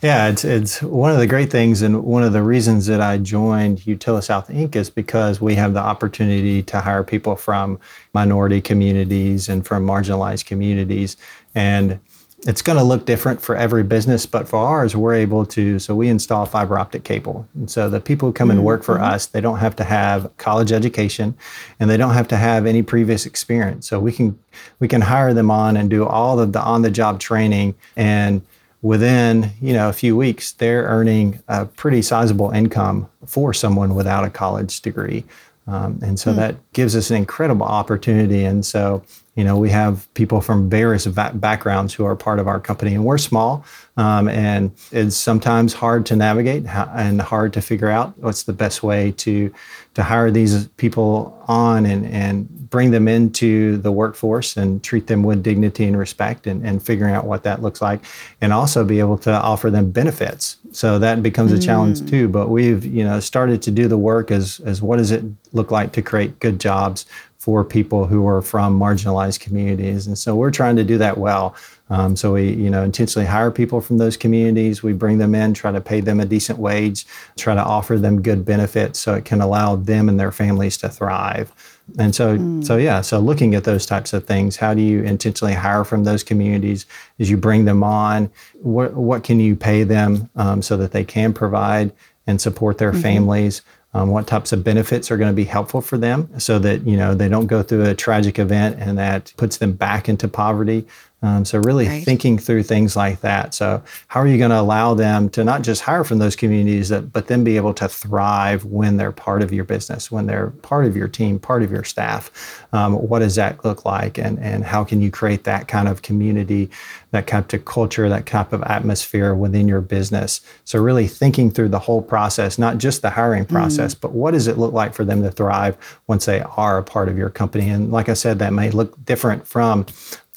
Yeah, 0.00 0.28
it's 0.28 0.44
it's 0.44 0.80
one 0.82 1.10
of 1.10 1.18
the 1.18 1.26
great 1.26 1.50
things, 1.50 1.82
and 1.82 2.04
one 2.04 2.22
of 2.22 2.32
the 2.32 2.42
reasons 2.42 2.86
that 2.86 3.00
I 3.00 3.18
joined 3.18 3.80
Utilisouth 3.80 4.48
Inc. 4.48 4.76
is 4.76 4.90
because 4.90 5.40
we 5.40 5.54
have 5.54 5.74
the 5.74 5.80
opportunity 5.80 6.62
to 6.64 6.80
hire 6.80 7.02
people 7.02 7.36
from 7.36 7.80
minority 8.12 8.60
communities 8.60 9.48
and 9.48 9.66
from 9.66 9.86
marginalized 9.86 10.44
communities, 10.44 11.16
and 11.54 11.98
it's 12.40 12.60
going 12.60 12.76
to 12.76 12.84
look 12.84 13.06
different 13.06 13.40
for 13.40 13.56
every 13.56 13.82
business, 13.82 14.26
but 14.26 14.46
for 14.46 14.58
ours, 14.58 14.94
we're 14.94 15.14
able 15.14 15.46
to. 15.46 15.78
So 15.78 15.94
we 15.94 16.08
install 16.08 16.44
fiber 16.44 16.78
optic 16.78 17.04
cable, 17.04 17.48
and 17.54 17.70
so 17.70 17.88
the 17.88 18.00
people 18.00 18.28
who 18.28 18.32
come 18.32 18.48
mm-hmm. 18.48 18.58
and 18.58 18.66
work 18.66 18.82
for 18.82 18.96
mm-hmm. 18.96 19.04
us, 19.04 19.26
they 19.26 19.40
don't 19.40 19.58
have 19.58 19.76
to 19.76 19.84
have 19.84 20.30
college 20.36 20.72
education, 20.72 21.36
and 21.80 21.88
they 21.88 21.96
don't 21.96 22.14
have 22.14 22.28
to 22.28 22.36
have 22.36 22.66
any 22.66 22.82
previous 22.82 23.24
experience. 23.24 23.88
So 23.88 23.98
we 23.98 24.12
can 24.12 24.38
we 24.78 24.88
can 24.88 25.00
hire 25.00 25.32
them 25.32 25.50
on 25.50 25.76
and 25.76 25.88
do 25.88 26.04
all 26.06 26.38
of 26.38 26.52
the 26.52 26.60
on 26.60 26.82
the 26.82 26.90
job 26.90 27.18
training 27.18 27.74
and 27.96 28.42
within 28.82 29.50
you 29.62 29.72
know 29.72 29.88
a 29.88 29.92
few 29.92 30.14
weeks 30.14 30.52
they're 30.52 30.84
earning 30.84 31.42
a 31.48 31.64
pretty 31.64 32.02
sizable 32.02 32.50
income 32.50 33.08
for 33.24 33.54
someone 33.54 33.94
without 33.94 34.24
a 34.24 34.30
college 34.30 34.82
degree 34.82 35.24
um, 35.66 35.98
and 36.02 36.18
so 36.18 36.32
mm. 36.32 36.36
that 36.36 36.56
gives 36.72 36.94
us 36.94 37.10
an 37.10 37.16
incredible 37.16 37.66
opportunity 37.66 38.44
and 38.44 38.64
so 38.64 39.02
you 39.34 39.44
know 39.44 39.56
we 39.56 39.70
have 39.70 40.12
people 40.14 40.40
from 40.40 40.68
various 40.68 41.06
va- 41.06 41.32
backgrounds 41.34 41.94
who 41.94 42.04
are 42.04 42.14
part 42.14 42.38
of 42.38 42.46
our 42.46 42.60
company 42.60 42.94
and 42.94 43.04
we're 43.04 43.18
small 43.18 43.64
um, 43.96 44.28
and 44.28 44.72
it's 44.92 45.16
sometimes 45.16 45.72
hard 45.72 46.04
to 46.06 46.16
navigate 46.16 46.64
and 46.66 47.20
hard 47.20 47.52
to 47.52 47.60
figure 47.60 47.88
out 47.88 48.16
what's 48.18 48.44
the 48.44 48.52
best 48.52 48.82
way 48.82 49.12
to 49.12 49.52
to 49.94 50.02
hire 50.02 50.30
these 50.30 50.66
people 50.68 51.42
on 51.46 51.86
and, 51.86 52.06
and 52.06 52.70
bring 52.70 52.90
them 52.90 53.06
into 53.06 53.76
the 53.78 53.92
workforce 53.92 54.56
and 54.56 54.82
treat 54.82 55.06
them 55.06 55.22
with 55.22 55.42
dignity 55.42 55.84
and 55.84 55.96
respect 55.96 56.46
and, 56.46 56.66
and 56.66 56.82
figuring 56.82 57.14
out 57.14 57.24
what 57.24 57.44
that 57.44 57.62
looks 57.62 57.80
like 57.80 58.00
and 58.40 58.52
also 58.52 58.84
be 58.84 58.98
able 58.98 59.16
to 59.16 59.30
offer 59.30 59.70
them 59.70 59.92
benefits 59.92 60.56
so 60.72 60.98
that 60.98 61.22
becomes 61.22 61.52
a 61.52 61.58
challenge 61.58 62.00
mm. 62.00 62.10
too 62.10 62.28
but 62.28 62.48
we've 62.48 62.84
you 62.84 63.04
know 63.04 63.20
started 63.20 63.62
to 63.62 63.70
do 63.70 63.86
the 63.86 63.96
work 63.96 64.32
as 64.32 64.60
as 64.64 64.82
what 64.82 64.96
does 64.96 65.12
it 65.12 65.22
look 65.52 65.70
like 65.70 65.92
to 65.92 66.02
create 66.02 66.38
good 66.40 66.58
jobs 66.58 67.06
for 67.44 67.62
people 67.62 68.06
who 68.06 68.26
are 68.26 68.40
from 68.40 68.80
marginalized 68.80 69.38
communities. 69.38 70.06
And 70.06 70.16
so 70.16 70.34
we're 70.34 70.50
trying 70.50 70.76
to 70.76 70.82
do 70.82 70.96
that 70.96 71.18
well. 71.18 71.54
Um, 71.90 72.16
so 72.16 72.32
we, 72.32 72.54
you 72.54 72.70
know, 72.70 72.82
intentionally 72.82 73.26
hire 73.26 73.50
people 73.50 73.82
from 73.82 73.98
those 73.98 74.16
communities. 74.16 74.82
We 74.82 74.94
bring 74.94 75.18
them 75.18 75.34
in, 75.34 75.52
try 75.52 75.70
to 75.70 75.80
pay 75.82 76.00
them 76.00 76.20
a 76.20 76.24
decent 76.24 76.58
wage, 76.58 77.04
try 77.36 77.54
to 77.54 77.62
offer 77.62 77.98
them 77.98 78.22
good 78.22 78.46
benefits 78.46 78.98
so 78.98 79.12
it 79.12 79.26
can 79.26 79.42
allow 79.42 79.76
them 79.76 80.08
and 80.08 80.18
their 80.18 80.32
families 80.32 80.78
to 80.78 80.88
thrive. 80.88 81.52
And 81.98 82.14
so, 82.14 82.38
mm. 82.38 82.64
so 82.64 82.78
yeah, 82.78 83.02
so 83.02 83.18
looking 83.18 83.54
at 83.54 83.64
those 83.64 83.84
types 83.84 84.14
of 84.14 84.24
things, 84.24 84.56
how 84.56 84.72
do 84.72 84.80
you 84.80 85.02
intentionally 85.02 85.52
hire 85.52 85.84
from 85.84 86.04
those 86.04 86.24
communities 86.24 86.86
as 87.18 87.28
you 87.28 87.36
bring 87.36 87.66
them 87.66 87.82
on? 87.82 88.30
What 88.62 88.94
what 88.94 89.22
can 89.22 89.38
you 89.38 89.54
pay 89.54 89.84
them 89.84 90.30
um, 90.34 90.62
so 90.62 90.78
that 90.78 90.92
they 90.92 91.04
can 91.04 91.34
provide 91.34 91.92
and 92.26 92.40
support 92.40 92.78
their 92.78 92.92
mm-hmm. 92.92 93.02
families? 93.02 93.60
Um, 93.94 94.10
what 94.10 94.26
types 94.26 94.52
of 94.52 94.64
benefits 94.64 95.10
are 95.10 95.16
going 95.16 95.30
to 95.30 95.36
be 95.36 95.44
helpful 95.44 95.80
for 95.80 95.96
them 95.96 96.28
so 96.38 96.58
that 96.58 96.86
you 96.86 96.96
know 96.96 97.14
they 97.14 97.28
don't 97.28 97.46
go 97.46 97.62
through 97.62 97.84
a 97.84 97.94
tragic 97.94 98.38
event 98.38 98.76
and 98.80 98.98
that 98.98 99.32
puts 99.36 99.58
them 99.58 99.72
back 99.72 100.08
into 100.08 100.28
poverty 100.28 100.86
um, 101.22 101.44
so 101.46 101.58
really 101.60 101.88
right. 101.88 102.04
thinking 102.04 102.36
through 102.36 102.64
things 102.64 102.96
like 102.96 103.22
that. 103.22 103.54
So 103.54 103.82
how 104.08 104.20
are 104.20 104.26
you 104.26 104.36
going 104.36 104.50
to 104.50 104.60
allow 104.60 104.92
them 104.92 105.30
to 105.30 105.42
not 105.42 105.62
just 105.62 105.80
hire 105.80 106.04
from 106.04 106.18
those 106.18 106.36
communities, 106.36 106.90
that, 106.90 107.14
but 107.14 107.28
then 107.28 107.42
be 107.44 107.56
able 107.56 107.72
to 107.74 107.88
thrive 107.88 108.66
when 108.66 108.98
they're 108.98 109.10
part 109.10 109.40
of 109.40 109.50
your 109.50 109.64
business, 109.64 110.10
when 110.10 110.26
they're 110.26 110.50
part 110.50 110.84
of 110.84 110.94
your 110.94 111.08
team, 111.08 111.38
part 111.38 111.62
of 111.62 111.70
your 111.70 111.82
staff? 111.82 112.30
Um, 112.74 112.94
what 112.94 113.20
does 113.20 113.36
that 113.36 113.64
look 113.64 113.86
like, 113.86 114.18
and 114.18 114.38
and 114.38 114.64
how 114.64 114.84
can 114.84 115.00
you 115.00 115.10
create 115.10 115.44
that 115.44 115.66
kind 115.66 115.88
of 115.88 116.02
community, 116.02 116.68
that 117.12 117.26
kind 117.26 117.54
of 117.54 117.64
culture, 117.64 118.08
that 118.08 118.26
type 118.26 118.52
of 118.52 118.62
atmosphere 118.64 119.34
within 119.34 119.66
your 119.66 119.80
business? 119.80 120.42
So 120.64 120.78
really 120.78 121.08
thinking 121.08 121.50
through 121.50 121.70
the 121.70 121.78
whole 121.78 122.02
process, 122.02 122.58
not 122.58 122.76
just 122.76 123.00
the 123.00 123.10
hiring 123.10 123.46
process, 123.46 123.94
mm. 123.94 124.00
but 124.02 124.12
what 124.12 124.32
does 124.32 124.46
it 124.46 124.58
look 124.58 124.74
like 124.74 124.92
for 124.92 125.06
them 125.06 125.22
to 125.22 125.30
thrive 125.30 125.78
once 126.06 126.26
they 126.26 126.42
are 126.42 126.76
a 126.76 126.82
part 126.82 127.08
of 127.08 127.16
your 127.16 127.30
company? 127.30 127.70
And 127.70 127.90
like 127.90 128.10
I 128.10 128.14
said, 128.14 128.38
that 128.40 128.52
may 128.52 128.70
look 128.70 129.02
different 129.06 129.46
from 129.46 129.86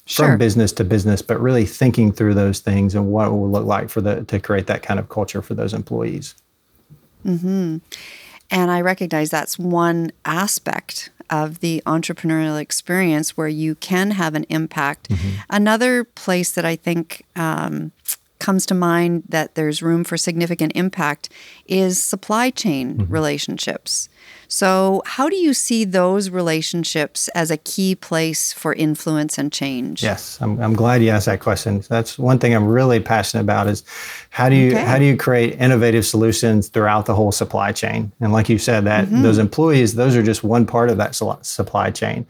sure. 0.08 0.28
from 0.28 0.38
business 0.38 0.72
to 0.72 0.84
business, 0.84 1.22
but 1.22 1.40
really 1.40 1.66
thinking 1.66 2.12
through 2.12 2.34
those 2.34 2.60
things 2.60 2.94
and 2.94 3.10
what 3.10 3.28
it 3.28 3.30
will 3.30 3.50
look 3.50 3.66
like 3.66 3.88
for 3.88 4.00
the 4.00 4.24
to 4.24 4.40
create 4.40 4.66
that 4.66 4.82
kind 4.82 4.98
of 4.98 5.08
culture 5.08 5.42
for 5.42 5.54
those 5.54 5.74
employees. 5.74 6.34
Hmm. 7.22 7.78
And 8.50 8.70
I 8.70 8.80
recognize 8.80 9.30
that's 9.30 9.58
one 9.58 10.10
aspect 10.24 11.10
of 11.28 11.60
the 11.60 11.82
entrepreneurial 11.84 12.58
experience 12.58 13.36
where 13.36 13.48
you 13.48 13.74
can 13.74 14.12
have 14.12 14.34
an 14.34 14.44
impact. 14.48 15.10
Mm-hmm. 15.10 15.28
Another 15.50 16.04
place 16.04 16.52
that 16.52 16.64
I 16.64 16.74
think 16.74 17.26
um, 17.36 17.92
comes 18.38 18.64
to 18.66 18.74
mind 18.74 19.24
that 19.28 19.54
there's 19.54 19.82
room 19.82 20.04
for 20.04 20.16
significant 20.16 20.72
impact 20.74 21.28
is 21.66 22.02
supply 22.02 22.48
chain 22.48 22.96
mm-hmm. 22.96 23.12
relationships. 23.12 24.08
So, 24.50 25.02
how 25.04 25.28
do 25.28 25.36
you 25.36 25.52
see 25.52 25.84
those 25.84 26.30
relationships 26.30 27.28
as 27.28 27.50
a 27.50 27.58
key 27.58 27.94
place 27.94 28.50
for 28.50 28.72
influence 28.72 29.36
and 29.36 29.52
change? 29.52 30.02
Yes, 30.02 30.38
I'm, 30.40 30.58
I'm 30.62 30.72
glad 30.72 31.02
you 31.02 31.10
asked 31.10 31.26
that 31.26 31.40
question. 31.40 31.82
That's 31.90 32.18
one 32.18 32.38
thing 32.38 32.54
I'm 32.54 32.66
really 32.66 32.98
passionate 32.98 33.42
about 33.42 33.66
is 33.66 33.84
how 34.30 34.48
do 34.48 34.56
you 34.56 34.70
okay. 34.70 34.84
how 34.86 34.98
do 34.98 35.04
you 35.04 35.18
create 35.18 35.60
innovative 35.60 36.06
solutions 36.06 36.68
throughout 36.68 37.04
the 37.04 37.14
whole 37.14 37.30
supply 37.30 37.72
chain? 37.72 38.10
And 38.20 38.32
like 38.32 38.48
you 38.48 38.56
said, 38.56 38.84
that 38.84 39.06
mm-hmm. 39.06 39.20
those 39.20 39.36
employees, 39.36 39.96
those 39.96 40.16
are 40.16 40.22
just 40.22 40.42
one 40.42 40.64
part 40.64 40.88
of 40.88 40.96
that 40.96 41.14
supply 41.42 41.90
chain. 41.90 42.26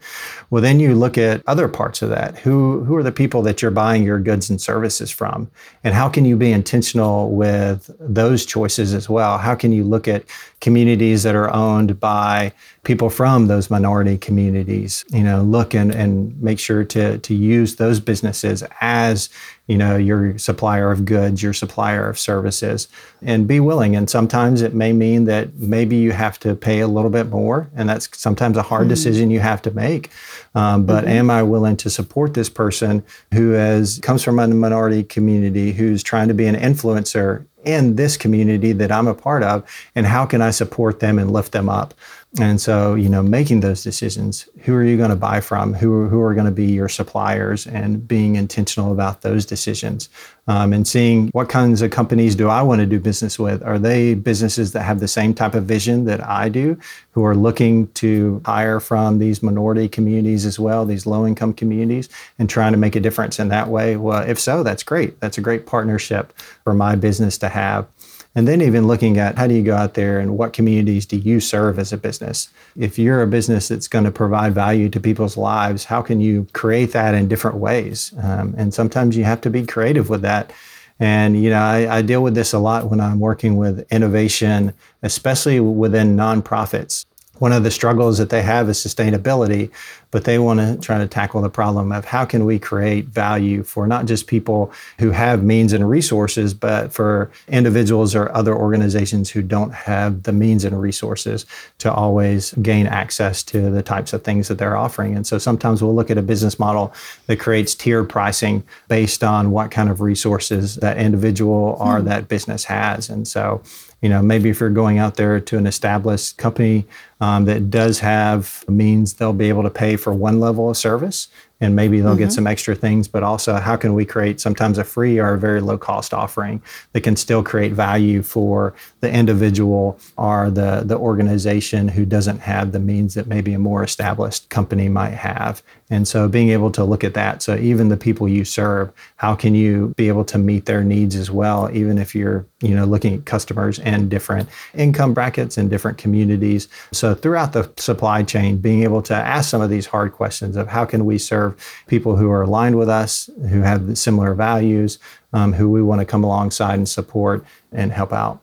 Well, 0.49 0.61
then 0.61 0.81
you 0.81 0.95
look 0.95 1.17
at 1.17 1.41
other 1.47 1.69
parts 1.69 2.01
of 2.01 2.09
that. 2.09 2.37
Who 2.39 2.83
who 2.83 2.97
are 2.97 3.03
the 3.03 3.13
people 3.13 3.41
that 3.43 3.61
you're 3.61 3.71
buying 3.71 4.03
your 4.03 4.19
goods 4.19 4.49
and 4.49 4.61
services 4.61 5.09
from, 5.09 5.49
and 5.85 5.93
how 5.93 6.09
can 6.09 6.25
you 6.25 6.35
be 6.35 6.51
intentional 6.51 7.31
with 7.31 7.89
those 7.97 8.45
choices 8.45 8.93
as 8.93 9.09
well? 9.09 9.37
How 9.37 9.55
can 9.55 9.71
you 9.71 9.85
look 9.85 10.09
at 10.09 10.25
communities 10.59 11.23
that 11.23 11.35
are 11.35 11.53
owned 11.53 11.88
by 11.93 12.51
people 12.83 13.09
from 13.09 13.47
those 13.47 13.69
minority 13.69 14.17
communities 14.17 15.05
you 15.09 15.23
know 15.23 15.41
look 15.41 15.73
and, 15.73 15.93
and 15.93 16.41
make 16.41 16.59
sure 16.59 16.83
to 16.83 17.17
to 17.19 17.33
use 17.33 17.75
those 17.77 17.99
businesses 17.99 18.63
as 18.81 19.29
you 19.67 19.77
know 19.77 19.95
your 19.95 20.37
supplier 20.37 20.91
of 20.91 21.05
goods 21.05 21.41
your 21.43 21.53
supplier 21.53 22.09
of 22.09 22.17
services 22.17 22.87
and 23.21 23.47
be 23.47 23.59
willing 23.59 23.95
and 23.95 24.09
sometimes 24.09 24.61
it 24.61 24.73
may 24.73 24.91
mean 24.91 25.25
that 25.25 25.53
maybe 25.55 25.95
you 25.95 26.11
have 26.11 26.39
to 26.39 26.55
pay 26.55 26.79
a 26.79 26.87
little 26.87 27.11
bit 27.11 27.27
more 27.27 27.69
and 27.75 27.87
that's 27.87 28.09
sometimes 28.17 28.57
a 28.57 28.63
hard 28.63 28.81
mm-hmm. 28.81 28.89
decision 28.89 29.29
you 29.29 29.39
have 29.39 29.61
to 29.61 29.71
make 29.71 30.09
um, 30.55 30.85
but 30.85 31.03
mm-hmm. 31.03 31.13
am 31.13 31.29
i 31.29 31.43
willing 31.43 31.77
to 31.77 31.89
support 31.89 32.33
this 32.33 32.49
person 32.49 33.03
who 33.33 33.51
has 33.51 33.99
comes 33.99 34.23
from 34.23 34.39
a 34.39 34.47
minority 34.47 35.03
community 35.03 35.71
who's 35.71 36.01
trying 36.01 36.27
to 36.27 36.33
be 36.33 36.47
an 36.47 36.55
influencer 36.55 37.45
in 37.65 37.95
this 37.95 38.17
community 38.17 38.71
that 38.71 38.91
i'm 38.91 39.07
a 39.07 39.13
part 39.13 39.43
of 39.43 39.63
and 39.95 40.05
how 40.05 40.25
can 40.25 40.41
i 40.41 40.49
support 40.49 40.99
them 40.99 41.19
and 41.19 41.31
lift 41.31 41.51
them 41.51 41.69
up 41.69 41.93
and 42.37 42.61
so, 42.61 42.93
you 42.93 43.09
know, 43.09 43.23
making 43.23 43.61
those 43.61 43.81
decisions, 43.81 44.47
who 44.59 44.75
are 44.75 44.83
you 44.83 44.97
going 44.97 45.09
to 45.09 45.15
buy 45.15 45.41
from? 45.41 45.73
Who, 45.73 46.07
who 46.07 46.21
are 46.21 46.35
going 46.35 46.45
to 46.45 46.51
be 46.51 46.67
your 46.67 46.87
suppliers 46.87 47.65
and 47.65 48.07
being 48.07 48.35
intentional 48.35 48.91
about 48.91 49.21
those 49.21 49.47
decisions 49.47 50.09
um, 50.45 50.71
and 50.71 50.87
seeing 50.87 51.29
what 51.29 51.49
kinds 51.49 51.81
of 51.81 51.89
companies 51.89 52.35
do 52.35 52.47
I 52.47 52.61
want 52.61 52.81
to 52.81 52.85
do 52.85 52.99
business 52.99 53.39
with? 53.39 53.63
Are 53.63 53.79
they 53.79 54.13
businesses 54.13 54.73
that 54.73 54.83
have 54.83 54.99
the 54.99 55.07
same 55.07 55.33
type 55.33 55.55
of 55.55 55.65
vision 55.65 56.05
that 56.05 56.23
I 56.23 56.49
do, 56.49 56.77
who 57.13 57.25
are 57.25 57.35
looking 57.35 57.87
to 57.93 58.43
hire 58.45 58.79
from 58.79 59.17
these 59.17 59.41
minority 59.41 59.89
communities 59.89 60.45
as 60.45 60.59
well, 60.59 60.85
these 60.85 61.07
low 61.07 61.25
income 61.25 61.53
communities, 61.53 62.09
and 62.37 62.47
trying 62.47 62.73
to 62.73 62.77
make 62.77 62.95
a 62.95 62.99
difference 62.99 63.39
in 63.39 63.47
that 63.49 63.69
way? 63.69 63.97
Well, 63.97 64.21
if 64.21 64.39
so, 64.39 64.61
that's 64.61 64.83
great. 64.83 65.19
That's 65.19 65.39
a 65.39 65.41
great 65.41 65.65
partnership 65.65 66.31
for 66.63 66.75
my 66.75 66.95
business 66.95 67.39
to 67.39 67.49
have. 67.49 67.87
And 68.35 68.47
then 68.47 68.61
even 68.61 68.87
looking 68.87 69.17
at 69.17 69.37
how 69.37 69.47
do 69.47 69.55
you 69.55 69.63
go 69.63 69.75
out 69.75 69.95
there 69.95 70.19
and 70.19 70.37
what 70.37 70.53
communities 70.53 71.05
do 71.05 71.17
you 71.17 71.39
serve 71.39 71.79
as 71.79 71.91
a 71.91 71.97
business? 71.97 72.49
If 72.77 72.99
you're 72.99 73.21
a 73.21 73.27
business 73.27 73.67
that's 73.67 73.87
going 73.87 74.05
to 74.05 74.11
provide 74.11 74.53
value 74.53 74.87
to 74.89 74.99
people's 74.99 75.35
lives, 75.35 75.85
how 75.85 76.01
can 76.01 76.21
you 76.21 76.47
create 76.53 76.91
that 76.93 77.15
in 77.15 77.27
different 77.27 77.57
ways? 77.57 78.13
Um, 78.21 78.53
and 78.57 78.73
sometimes 78.73 79.17
you 79.17 79.23
have 79.23 79.41
to 79.41 79.49
be 79.49 79.65
creative 79.65 80.09
with 80.09 80.21
that. 80.21 80.53
And 80.99 81.41
you 81.41 81.49
know, 81.49 81.59
I, 81.59 81.97
I 81.97 82.01
deal 82.01 82.21
with 82.21 82.35
this 82.35 82.53
a 82.53 82.59
lot 82.59 82.89
when 82.89 82.99
I'm 82.99 83.19
working 83.19 83.57
with 83.57 83.87
innovation, 83.91 84.73
especially 85.01 85.59
within 85.59 86.15
nonprofits 86.15 87.05
one 87.39 87.53
of 87.53 87.63
the 87.63 87.71
struggles 87.71 88.17
that 88.17 88.29
they 88.29 88.41
have 88.41 88.69
is 88.69 88.77
sustainability, 88.77 89.71
but 90.11 90.23
they 90.23 90.39
want 90.39 90.59
to 90.59 90.77
try 90.77 90.97
to 90.97 91.07
tackle 91.07 91.41
the 91.41 91.49
problem 91.49 91.91
of 91.91 92.05
how 92.05 92.25
can 92.25 92.45
we 92.45 92.57
create 92.57 93.05
value 93.05 93.63
for 93.63 93.87
not 93.87 94.05
just 94.05 94.27
people 94.27 94.71
who 94.97 95.11
have 95.11 95.43
means 95.43 95.73
and 95.73 95.87
resources, 95.89 96.53
but 96.53 96.91
for 96.91 97.29
individuals 97.47 98.15
or 98.15 98.33
other 98.35 98.55
organizations 98.55 99.29
who 99.29 99.41
don't 99.41 99.73
have 99.73 100.23
the 100.23 100.31
means 100.31 100.65
and 100.65 100.79
resources 100.79 101.45
to 101.77 101.93
always 101.93 102.53
gain 102.53 102.87
access 102.87 103.43
to 103.43 103.69
the 103.69 103.83
types 103.83 104.13
of 104.13 104.23
things 104.23 104.47
that 104.47 104.57
they're 104.57 104.77
offering. 104.77 105.15
And 105.15 105.27
so 105.27 105.37
sometimes 105.37 105.83
we'll 105.83 105.95
look 105.95 106.09
at 106.09 106.17
a 106.17 106.23
business 106.23 106.57
model 106.57 106.93
that 107.27 107.39
creates 107.39 107.75
tiered 107.75 108.09
pricing 108.09 108.63
based 108.87 109.23
on 109.23 109.51
what 109.51 109.71
kind 109.71 109.89
of 109.89 110.01
resources 110.01 110.75
that 110.77 110.97
individual 110.97 111.77
or 111.79 111.99
hmm. 111.99 112.05
that 112.05 112.27
business 112.27 112.63
has. 112.65 113.09
And 113.09 113.27
so 113.27 113.61
you 114.01 114.07
know, 114.07 114.21
maybe 114.21 114.49
if 114.49 114.59
you're 114.59 114.69
going 114.69 114.97
out 114.97 115.15
there 115.15 115.39
to 115.39 115.57
an 115.57 115.67
established 115.67 116.37
company 116.37 116.85
um, 117.19 117.45
that 117.45 117.69
does 117.69 117.99
have 117.99 118.63
means 118.69 119.15
they'll 119.15 119.33
be 119.33 119.49
able 119.49 119.63
to 119.63 119.69
pay 119.69 119.97
for 119.99 120.13
one 120.13 120.39
level 120.39 120.69
of 120.69 120.77
service 120.77 121.27
and 121.61 121.75
maybe 121.75 121.99
they'll 121.99 122.11
mm-hmm. 122.11 122.19
get 122.19 122.31
some 122.31 122.47
extra 122.47 122.75
things 122.75 123.07
but 123.07 123.23
also 123.23 123.55
how 123.55 123.75
can 123.75 123.93
we 123.93 124.05
create 124.05 124.39
sometimes 124.39 124.77
a 124.77 124.83
free 124.83 125.19
or 125.19 125.33
a 125.33 125.39
very 125.39 125.61
low 125.61 125.77
cost 125.77 126.13
offering 126.13 126.61
that 126.93 127.01
can 127.01 127.15
still 127.15 127.43
create 127.43 127.73
value 127.73 128.21
for 128.21 128.73
the 129.01 129.11
individual 129.11 129.99
or 130.17 130.49
the 130.49 130.81
the 130.85 130.97
organization 130.97 131.87
who 131.87 132.05
doesn't 132.05 132.39
have 132.39 132.71
the 132.71 132.79
means 132.79 133.13
that 133.13 133.27
maybe 133.27 133.53
a 133.53 133.59
more 133.59 133.83
established 133.83 134.49
company 134.49 134.89
might 134.89 135.13
have. 135.13 135.61
And 135.89 136.07
so 136.07 136.27
being 136.27 136.49
able 136.49 136.71
to 136.71 136.83
look 136.83 137.03
at 137.03 137.15
that. 137.15 137.41
So 137.41 137.55
even 137.57 137.89
the 137.89 137.97
people 137.97 138.27
you 138.27 138.45
serve 138.45 138.91
how 139.17 139.35
can 139.35 139.55
you 139.55 139.93
be 139.97 140.07
able 140.07 140.25
to 140.25 140.37
meet 140.37 140.65
their 140.65 140.83
needs 140.83 141.15
as 141.15 141.31
well 141.31 141.69
even 141.73 141.97
if 141.97 142.15
you're 142.15 142.45
you 142.61 142.75
know 142.75 142.85
looking 142.85 143.15
at 143.15 143.25
customers 143.25 143.79
and 143.79 144.09
different 144.09 144.49
income 144.73 145.13
brackets 145.13 145.57
and 145.57 145.69
different 145.69 145.97
communities. 145.97 146.67
So 146.91 147.15
throughout 147.15 147.53
the 147.53 147.71
supply 147.77 148.23
chain 148.23 148.57
being 148.57 148.83
able 148.83 149.01
to 149.03 149.15
ask 149.15 149.49
some 149.49 149.61
of 149.61 149.69
these 149.69 149.85
hard 149.85 150.13
questions 150.13 150.55
of 150.55 150.67
how 150.67 150.85
can 150.85 151.05
we 151.05 151.17
serve 151.17 151.48
people 151.87 152.15
who 152.15 152.29
are 152.29 152.41
aligned 152.41 152.77
with 152.77 152.89
us, 152.89 153.29
who 153.49 153.61
have 153.61 153.97
similar 153.97 154.33
values, 154.33 154.99
um, 155.33 155.53
who 155.53 155.69
we 155.69 155.81
want 155.81 155.99
to 155.99 156.05
come 156.05 156.23
alongside 156.23 156.75
and 156.75 156.89
support 156.89 157.45
and 157.71 157.91
help 157.91 158.13
out. 158.13 158.41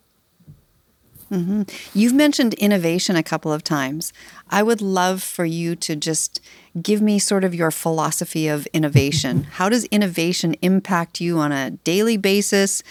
Mm-hmm. 1.31 1.63
You've 1.93 2.15
mentioned 2.15 2.55
innovation 2.55 3.17
a 3.17 3.23
couple 3.23 3.53
of 3.53 3.65
times. 3.65 4.13
I 4.49 4.63
would 4.63 4.81
love 4.81 5.23
for 5.23 5.45
you 5.45 5.75
to 5.77 5.97
just 5.97 6.41
give 6.81 7.03
me 7.03 7.19
sort 7.19 7.43
of 7.43 7.55
your 7.55 7.71
philosophy 7.71 8.47
of 8.47 8.67
innovation. 8.67 9.43
How 9.53 9.69
does 9.69 9.85
innovation 9.87 10.55
impact 10.63 11.21
you 11.21 11.39
on 11.39 11.51
a 11.51 11.71
daily 11.71 12.17
basis 12.17 12.83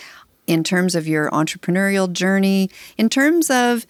in 0.48 0.64
terms 0.64 0.96
of 0.96 1.08
your 1.08 1.30
entrepreneurial 1.32 2.12
journey, 2.12 2.70
in 2.98 3.10
terms 3.10 3.50
of 3.50 3.88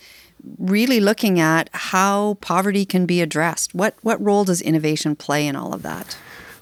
really 0.57 0.99
looking 0.99 1.39
at 1.39 1.69
how 1.73 2.37
poverty 2.41 2.85
can 2.85 3.05
be 3.05 3.21
addressed? 3.21 3.73
What, 3.73 3.95
what 4.01 4.21
role 4.23 4.45
does 4.45 4.61
innovation 4.61 5.15
play 5.15 5.47
in 5.47 5.55
all 5.55 5.73
of 5.73 5.81
that? 5.83 6.17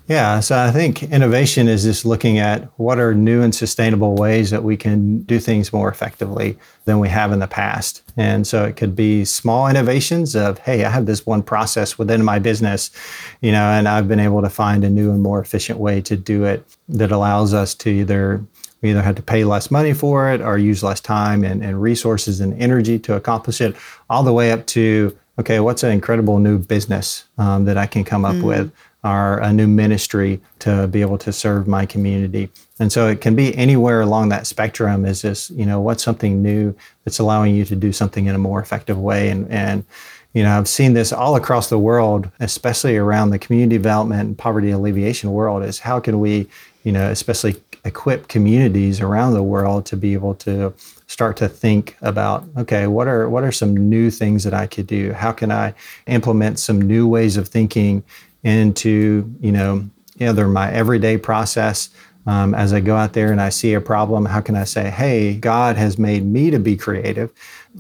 Yeah, 0.08 0.42
so 0.42 0.60
I 0.60 0.70
think 0.72 1.04
innovation 1.04 1.70
is 1.70 1.84
just 1.84 2.04
looking 2.06 2.38
at 2.38 2.64
what 2.78 3.00
are 3.00 3.14
new 3.14 3.42
and 3.42 3.56
sustainable 3.56 4.16
ways 4.16 4.50
that 4.50 4.62
we 4.62 4.76
can 4.76 5.22
do 5.22 5.40
things 5.40 5.72
more 5.72 5.88
effectively 5.88 6.58
than 6.84 7.00
we 7.00 7.08
have 7.08 7.32
in 7.32 7.40
the 7.40 7.48
past. 7.48 8.04
And 8.18 8.46
so 8.46 8.66
it 8.66 8.76
could 8.76 8.98
be 8.98 9.24
small 9.24 9.70
innovations 9.70 10.36
of, 10.36 10.60
hey, 10.60 10.84
I 10.84 10.90
have 10.90 11.06
this 11.06 11.26
one 11.26 11.42
process 11.42 11.98
within 11.98 12.22
my 12.22 12.38
business, 12.38 12.92
you 13.40 13.54
know, 13.54 13.64
and 13.64 13.88
I've 13.88 14.10
been 14.10 14.20
able 14.20 14.42
to 14.42 14.50
find 14.50 14.84
a 14.84 14.90
new 14.90 15.10
and 15.10 15.24
more 15.24 15.40
efficient 15.40 15.80
way 15.80 16.02
to 16.02 16.18
do 16.18 16.44
it 16.44 16.66
that 16.90 17.14
allows 17.14 17.54
us 17.54 17.74
to 17.76 17.90
either 17.90 18.46
we 18.84 18.92
either 18.92 19.02
have 19.02 19.16
to 19.16 19.24
pay 19.24 19.46
less 19.46 19.72
money 19.72 19.94
for 19.94 20.30
it 20.30 20.42
or 20.42 20.58
use 20.58 20.84
less 20.84 21.00
time 21.00 21.44
and, 21.44 21.64
and 21.64 21.82
resources 21.82 22.42
and 22.42 22.54
energy 22.62 23.00
to 23.00 23.16
accomplish 23.16 23.62
it, 23.62 23.76
all 24.10 24.24
the 24.24 24.34
way 24.34 24.52
up 24.52 24.68
to, 24.68 25.18
okay, 25.40 25.62
what's 25.62 25.84
an 25.84 25.92
incredible 25.92 26.38
new 26.38 26.60
business 26.60 27.24
um, 27.38 27.64
that 27.66 27.78
I 27.78 27.88
can 27.88 28.04
come 28.04 28.26
up 28.26 28.36
mm. 28.36 28.44
with 28.44 28.72
or 29.06 29.40
a 29.40 29.52
new 29.52 29.68
ministry 29.68 30.40
to 30.60 30.88
be 30.88 31.02
able 31.02 31.18
to 31.18 31.34
serve 31.34 31.68
my 31.68 31.86
community. 31.86 32.50
And 32.80 32.92
so 32.92 33.08
it 33.08 33.22
can 33.22 33.36
be 33.36 33.56
anywhere 33.58 34.02
along 34.02 34.30
that 34.30 34.48
spectrum 34.48 35.06
is 35.06 35.22
this, 35.22 35.50
you 35.52 35.66
know, 35.66 35.82
what's 35.82 36.04
something 36.04 36.42
new 36.42 36.76
that's 37.04 37.20
allowing 37.20 37.56
you 37.56 37.66
to 37.66 37.76
do 37.76 37.92
something 37.92 38.28
in 38.28 38.36
a 38.36 38.40
more 38.40 38.62
effective 38.62 38.98
way. 38.98 39.30
And, 39.30 39.50
and 39.50 39.86
you 40.34 40.44
know, 40.44 40.58
I've 40.58 40.68
seen 40.68 40.94
this 40.94 41.14
all 41.14 41.36
across 41.36 41.70
the 41.70 41.78
world, 41.78 42.30
especially 42.40 42.98
around 42.98 43.30
the 43.30 43.40
community 43.40 43.78
development 43.78 44.22
and 44.22 44.38
poverty 44.38 44.72
alleviation 44.72 45.32
world, 45.32 45.64
is 45.64 45.80
how 45.80 46.00
can 46.00 46.20
we, 46.20 46.48
you 46.84 46.92
know, 46.92 47.10
especially 47.10 47.56
equip 47.86 48.28
communities 48.28 49.02
around 49.02 49.34
the 49.34 49.44
world 49.44 49.86
to 49.86 49.98
be 49.98 50.14
able 50.14 50.34
to 50.36 50.74
start 51.08 51.36
to 51.38 51.50
think 51.50 51.98
about 52.02 52.46
okay 52.58 52.88
what 52.88 53.08
are 53.08 53.30
what 53.30 53.44
are 53.44 53.52
some 53.52 53.76
new 53.90 54.10
things 54.10 54.44
that 54.44 54.54
i 54.54 54.66
could 54.66 54.88
do 54.88 55.12
how 55.12 55.32
can 55.32 55.52
i 55.52 55.74
implement 56.08 56.58
some 56.58 56.82
new 56.82 57.08
ways 57.08 57.36
of 57.36 57.48
thinking 57.48 58.04
into 58.44 59.30
you 59.42 59.52
know 59.52 59.88
either 60.20 60.48
my 60.48 60.72
everyday 60.72 61.18
process 61.18 61.90
um, 62.26 62.56
as 62.56 62.72
I 62.72 62.80
go 62.80 62.96
out 62.96 63.14
there 63.14 63.32
and 63.32 63.42
I 63.42 63.50
see 63.50 63.74
a 63.74 63.82
problem, 63.82 64.26
how 64.26 64.40
can 64.40 64.56
I 64.56 64.64
say, 64.64 64.90
hey, 64.90 65.36
God 65.36 65.76
has 65.76 65.98
made 65.98 66.26
me 66.26 66.52
to 66.52 66.60
be 66.60 66.78
creative? 66.78 67.32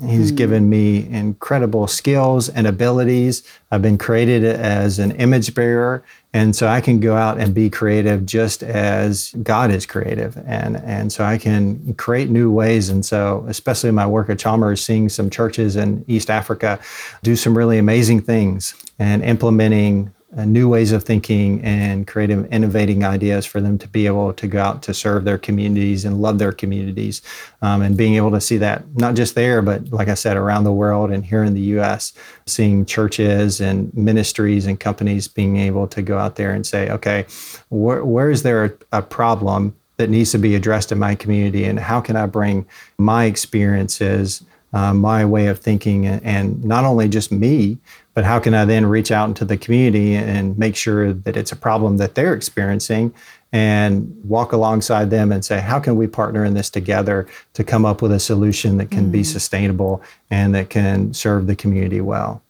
He's 0.01 0.31
mm. 0.31 0.37
given 0.37 0.69
me 0.69 1.07
incredible 1.09 1.85
skills 1.85 2.49
and 2.49 2.65
abilities. 2.65 3.43
I've 3.69 3.83
been 3.83 3.99
created 3.99 4.43
as 4.43 4.97
an 4.97 5.11
image 5.11 5.53
bearer. 5.53 6.03
And 6.33 6.55
so 6.55 6.67
I 6.67 6.81
can 6.81 6.99
go 6.99 7.15
out 7.15 7.39
and 7.39 7.53
be 7.53 7.69
creative 7.69 8.25
just 8.25 8.63
as 8.63 9.35
God 9.43 9.69
is 9.69 9.85
creative. 9.85 10.35
And, 10.47 10.77
and 10.77 11.13
so 11.13 11.23
I 11.23 11.37
can 11.37 11.93
create 11.93 12.31
new 12.31 12.51
ways. 12.51 12.89
And 12.89 13.05
so, 13.05 13.45
especially 13.47 13.91
my 13.91 14.07
work 14.07 14.31
at 14.31 14.39
Chalmers, 14.39 14.83
seeing 14.83 15.09
some 15.09 15.29
churches 15.29 15.75
in 15.75 16.03
East 16.07 16.31
Africa 16.31 16.79
do 17.21 17.35
some 17.35 17.55
really 17.55 17.77
amazing 17.77 18.21
things 18.21 18.73
and 18.97 19.23
implementing 19.23 20.11
uh, 20.37 20.45
new 20.45 20.67
ways 20.67 20.91
of 20.91 21.03
thinking 21.03 21.61
and 21.63 22.07
creative, 22.07 22.45
innovating 22.51 23.03
ideas 23.03 23.45
for 23.45 23.61
them 23.61 23.77
to 23.77 23.87
be 23.87 24.05
able 24.05 24.33
to 24.33 24.47
go 24.47 24.61
out 24.61 24.81
to 24.83 24.93
serve 24.93 25.25
their 25.25 25.37
communities 25.37 26.05
and 26.05 26.21
love 26.21 26.39
their 26.39 26.51
communities. 26.51 27.21
Um, 27.61 27.81
and 27.81 27.95
being 27.95 28.15
able 28.15 28.31
to 28.31 28.41
see 28.41 28.57
that 28.57 28.83
not 28.95 29.15
just 29.15 29.35
there, 29.35 29.61
but 29.61 29.91
like 29.91 30.07
I 30.07 30.15
said, 30.15 30.37
around 30.37 30.63
the 30.63 30.71
world 30.71 31.11
and 31.11 31.23
here 31.23 31.43
in 31.43 31.53
the 31.53 31.61
US, 31.77 32.13
seeing 32.45 32.85
churches 32.85 33.61
and 33.61 33.93
ministries 33.93 34.65
and 34.65 34.79
companies 34.79 35.27
being 35.27 35.57
able 35.57 35.87
to 35.87 36.01
go 36.01 36.17
out 36.17 36.35
there 36.35 36.51
and 36.51 36.65
say, 36.65 36.89
okay, 36.89 37.25
wh- 37.69 38.05
where 38.05 38.29
is 38.29 38.43
there 38.43 38.65
a, 38.65 38.71
a 38.91 39.01
problem 39.01 39.75
that 39.97 40.09
needs 40.09 40.31
to 40.31 40.37
be 40.39 40.55
addressed 40.55 40.91
in 40.91 40.99
my 40.99 41.15
community? 41.15 41.65
And 41.65 41.79
how 41.79 42.01
can 42.01 42.15
I 42.15 42.25
bring 42.25 42.65
my 42.97 43.25
experiences? 43.25 44.43
Uh, 44.73 44.91
my 44.93 45.23
way 45.23 45.47
of 45.47 45.59
thinking, 45.59 46.07
and, 46.07 46.63
not 46.63 46.83
only 46.83 47.07
just 47.07 47.31
me, 47.31 47.77
but 48.15 48.23
how 48.23 48.39
can 48.39 48.55
I 48.55 48.65
then 48.65 48.85
reach 48.87 49.11
out 49.11 49.27
into 49.27 49.45
the 49.45 49.55
community 49.55 50.15
and 50.15 50.57
make 50.57 50.75
sure 50.75 51.13
that 51.13 51.37
it's 51.37 51.51
a 51.51 51.55
problem 51.55 51.97
that 51.97 52.15
they're 52.15 52.33
experiencing 52.33 53.13
and 53.51 54.19
walk 54.23 54.51
alongside 54.51 55.11
them 55.11 55.31
and 55.31 55.45
say, 55.45 55.59
how 55.59 55.79
can 55.79 55.95
we 55.95 56.07
partner 56.07 56.43
in 56.43 56.55
this 56.55 56.71
together 56.71 57.27
to 57.53 57.63
come 57.63 57.85
up 57.85 58.01
with 58.01 58.11
a 58.11 58.19
solution 58.19 58.77
that 58.77 58.89
can 58.89 59.03
mm-hmm. 59.03 59.11
be 59.11 59.23
sustainable 59.23 60.01
and 60.31 60.55
that 60.55 60.71
can 60.71 61.13
serve 61.13 61.45
the 61.45 61.55
community 61.55 62.01
well? 62.01 62.41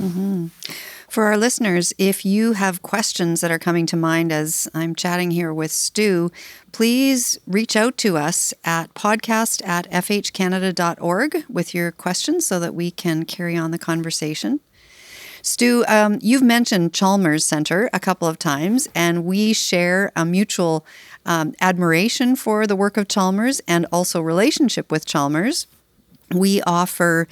Mm-hmm. 0.00 0.46
For 1.08 1.24
our 1.24 1.36
listeners, 1.36 1.92
if 1.98 2.24
you 2.24 2.54
have 2.54 2.82
questions 2.82 3.40
that 3.40 3.50
are 3.50 3.58
coming 3.58 3.86
to 3.86 3.96
mind 3.96 4.32
as 4.32 4.68
I'm 4.74 4.94
chatting 4.94 5.30
here 5.30 5.54
with 5.54 5.70
Stu, 5.70 6.32
please 6.72 7.38
reach 7.46 7.76
out 7.76 7.96
to 7.98 8.16
us 8.16 8.52
at 8.64 8.92
podcast 8.94 9.66
at 9.66 9.90
fhcanada.org 9.90 11.44
with 11.48 11.74
your 11.74 11.92
questions 11.92 12.44
so 12.44 12.58
that 12.58 12.74
we 12.74 12.90
can 12.90 13.24
carry 13.24 13.56
on 13.56 13.70
the 13.70 13.78
conversation. 13.78 14.60
Stu, 15.42 15.84
um, 15.86 16.18
you've 16.20 16.42
mentioned 16.42 16.92
Chalmers 16.92 17.44
Center 17.44 17.88
a 17.92 18.00
couple 18.00 18.26
of 18.26 18.36
times, 18.36 18.88
and 18.96 19.24
we 19.24 19.52
share 19.52 20.10
a 20.16 20.24
mutual 20.24 20.84
um, 21.24 21.54
admiration 21.60 22.34
for 22.34 22.66
the 22.66 22.74
work 22.74 22.96
of 22.96 23.06
Chalmers 23.06 23.60
and 23.68 23.86
also 23.92 24.20
relationship 24.20 24.90
with 24.90 25.06
Chalmers. 25.06 25.68
We 26.34 26.62
offer 26.62 27.28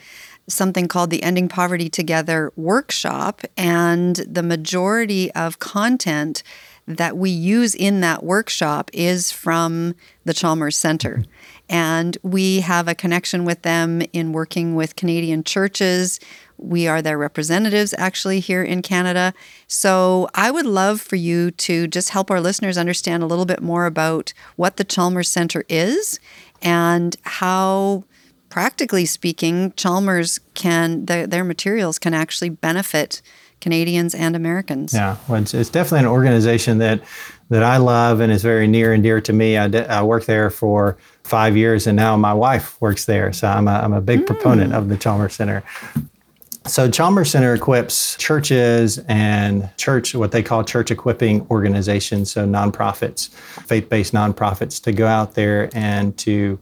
something 0.49 0.89
called 0.89 1.11
the 1.11 1.23
Ending 1.23 1.49
Poverty 1.49 1.89
Together 1.89 2.53
workshop, 2.57 3.43
and 3.57 4.17
the 4.17 4.43
majority 4.43 5.33
of 5.33 5.59
content 5.59 6.43
that 6.87 7.17
we 7.17 7.31
use 7.31 7.75
in 7.75 8.01
that 8.01 8.23
workshop 8.23 8.91
is 8.93 9.33
from 9.33 9.95
the 10.25 10.35
Chalmers 10.35 10.77
Center. 10.77 11.25
And 11.69 12.19
we 12.23 12.61
have 12.61 12.89
a 12.89 12.95
connection 12.95 13.47
with 13.47 13.63
them 13.63 14.03
in 14.13 14.33
working 14.33 14.75
with 14.75 14.97
Canadian 14.97 15.45
churches. 15.45 16.21
We 16.59 16.87
are 16.87 17.01
their 17.01 17.17
representatives 17.17 17.95
actually 17.97 18.41
here 18.41 18.63
in 18.63 18.83
Canada. 18.83 19.33
So 19.67 20.29
I 20.35 20.51
would 20.51 20.67
love 20.67 21.01
for 21.01 21.17
you 21.17 21.51
to 21.53 21.87
just 21.87 22.11
help 22.11 22.31
our 22.31 22.41
listeners 22.41 22.77
understand 22.77 23.23
a 23.23 23.27
little 23.27 23.47
bit 23.47 23.63
more 23.63 23.87
about 23.87 24.35
what 24.57 24.77
the 24.77 24.85
Chalmers 24.85 25.31
Center 25.31 25.65
is 25.71 26.21
and 26.61 27.17
how 27.23 28.05
practically 28.55 29.05
speaking, 29.05 29.73
Chalmers 29.73 30.39
can 30.55 31.07
the, 31.07 31.27
their 31.29 31.43
materials 31.43 31.99
can 31.99 32.15
actually 32.15 32.51
benefit 32.51 33.21
Canadians 33.61 34.15
and 34.15 34.37
Americans. 34.37 34.95
Yeah, 34.95 35.17
well, 35.27 35.43
it's, 35.43 35.55
it's, 35.55 35.69
definitely 35.69 36.07
an 36.07 36.13
organization 36.13 36.79
that 36.79 37.03
that 37.51 37.65
I 37.65 37.79
love 37.79 38.21
and 38.21 38.31
is 38.31 38.43
very 38.45 38.69
near 38.69 38.93
and 38.93 39.03
dear 39.03 39.21
to 39.23 39.33
me. 39.33 39.59
I, 39.59 39.67
I 39.67 40.05
worked 40.05 40.29
there 40.29 40.51
for 40.51 40.97
five 41.25 41.57
years, 41.57 41.89
and 41.89 41.97
now 41.97 42.17
my 42.17 42.33
wife 42.33 42.81
works 42.81 43.07
there, 43.07 43.33
so 43.33 43.49
I'm 43.49 43.67
a, 43.67 43.73
I'm 43.73 43.93
a 43.93 44.01
big 44.01 44.21
mm. 44.21 44.27
proponent 44.29 44.73
of 44.73 44.89
the 44.89 44.97
Chalmers 44.97 45.35
Center. 45.35 45.65
So 46.69 46.89
Chalmers 46.89 47.33
Center 47.33 47.55
equips 47.55 48.17
churches 48.19 48.99
and 49.09 49.69
church, 49.79 50.15
what 50.15 50.31
they 50.31 50.45
call 50.45 50.63
church 50.63 50.93
equipping 50.93 51.45
organizations, 51.51 52.31
so 52.31 52.47
nonprofits, 52.47 53.31
faith-based 53.67 54.13
nonprofits, 54.15 54.81
to 54.85 54.93
go 54.93 55.09
out 55.09 55.35
there 55.35 55.71
and 55.75 56.17
to 56.19 56.61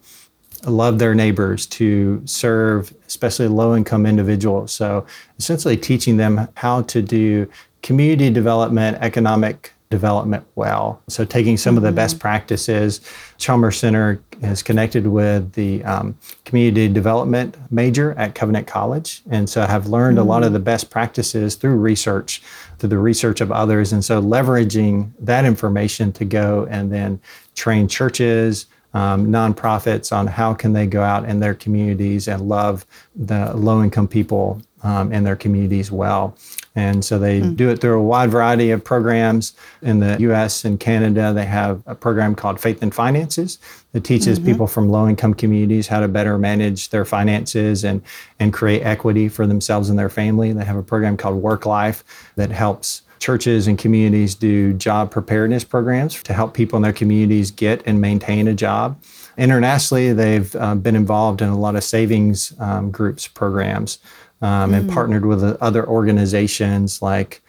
love 0.65 0.99
their 0.99 1.15
neighbors, 1.15 1.67
to 1.67 2.23
serve 2.25 2.95
especially 3.07 3.49
low 3.49 3.77
income 3.77 4.07
individuals. 4.07 4.73
So 4.73 5.07
essentially 5.39 5.77
teaching 5.77 6.17
them 6.17 6.49
how 6.55 6.83
to 6.83 7.03
do 7.03 7.49
community 7.83 8.31
development, 8.31 8.99
economic 9.01 9.73
development 9.93 10.45
well. 10.57 11.01
So 11.09 11.25
taking 11.25 11.57
some 11.57 11.77
mm-hmm. 11.77 11.85
of 11.85 11.93
the 11.93 11.93
best 11.93 12.17
mm-hmm. 12.17 12.23
practices. 12.23 13.01
Chalmers 13.39 13.79
Center 13.79 14.21
is 14.41 14.63
connected 14.63 15.07
with 15.07 15.53
the 15.53 15.85
um, 15.85 16.17
community 16.45 16.89
development 16.89 17.57
major 17.71 18.13
at 18.13 18.35
Covenant 18.35 18.67
College. 18.67 19.23
And 19.31 19.49
so 19.49 19.63
I 19.63 19.67
have 19.67 19.89
learned 19.89 20.17
mm-hmm. 20.17 20.27
a 20.27 20.31
lot 20.31 20.43
of 20.43 20.47
mm-hmm. 20.47 20.55
the 20.55 20.61
best 20.61 20.91
practices 20.91 21.55
through 21.55 21.77
research, 21.77 22.43
through 22.79 22.89
the 22.89 22.99
research 22.99 23.41
of 23.41 23.53
others. 23.53 23.93
And 23.93 24.03
so 24.05 24.21
leveraging 24.21 25.13
that 25.21 25.45
information 25.45 26.11
to 26.13 26.25
go 26.25 26.67
and 26.71 26.91
then 26.91 27.21
train 27.55 27.87
churches, 27.87 28.67
um, 28.95 29.29
nonprofits 29.29 30.15
on 30.15 30.27
how 30.27 30.55
can 30.55 30.73
they 30.73 30.87
go 30.87 31.03
out 31.03 31.25
in 31.29 31.41
their 31.41 31.55
communities 31.55 32.29
and 32.29 32.49
love 32.49 32.85
the 33.17 33.55
low-income 33.57 34.09
people 34.09 34.61
um, 34.83 35.13
in 35.13 35.25
their 35.25 35.37
communities 35.37 35.91
well. 35.91 36.37
And 36.75 37.05
so 37.05 37.19
they 37.19 37.41
mm. 37.41 37.55
do 37.55 37.69
it 37.69 37.81
through 37.81 37.99
a 37.99 38.03
wide 38.03 38.31
variety 38.31 38.71
of 38.71 38.83
programs. 38.83 39.55
In 39.83 40.01
the 40.01 40.17
US 40.21 40.65
and 40.65 40.81
Canada, 40.81 41.33
they 41.33 41.45
have 41.45 41.83
a 41.87 41.95
program 41.95 42.35
called 42.35 42.61
Faith 42.61 42.83
and 42.83 42.95
Finances 42.95 43.59
that 43.93 44.05
teaches 44.05 44.39
mm-hmm. 44.39 44.49
people 44.49 44.67
from 44.67 44.89
low 44.89 45.07
income 45.07 45.35
communities 45.35 45.87
how 45.87 46.01
to 46.01 46.09
better 46.09 46.39
manage 46.39 46.89
their 46.89 47.05
finances 47.05 47.85
and, 47.85 48.03
and 48.41 48.53
create 48.53 48.83
equity 48.83 49.29
for 49.29 49.47
themselves 49.47 49.91
and 49.91 49.99
their 49.99 50.09
family. 50.09 50.53
They 50.53 50.65
have 50.65 50.77
a 50.77 50.83
program 50.83 51.17
called 51.17 51.37
Work 51.37 51.67
Life 51.67 52.05
that 52.37 52.51
helps 52.51 53.03
churches 53.23 53.69
and 53.69 53.79
communities 53.79 54.35
do 54.35 54.73
job 54.73 55.13
preparedness 55.13 55.63
programs 55.63 56.21
to 56.25 56.33
help 56.33 56.55
people 56.55 56.77
in 56.77 56.83
their 56.83 56.93
communities 56.93 57.53
get 57.53 57.81
and 57.87 58.01
maintain 58.01 58.49
a 58.49 58.53
job. 58.53 59.01
Internationally, 59.39 60.13
they've 60.13 60.57
uh, 60.57 60.75
been 60.75 60.97
involved 60.97 61.41
in 61.41 61.49
a 61.49 61.57
lot 61.57 61.77
of 61.77 61.85
savings 61.85 62.53
um, 62.59 62.91
groups 62.91 63.29
programs 63.29 64.01
um, 64.43 64.73
mm. 64.73 64.79
and 64.79 64.91
partnered 64.91 65.25
with 65.25 65.45
other 65.63 65.87
organizations 65.87 67.01
like 67.01 67.41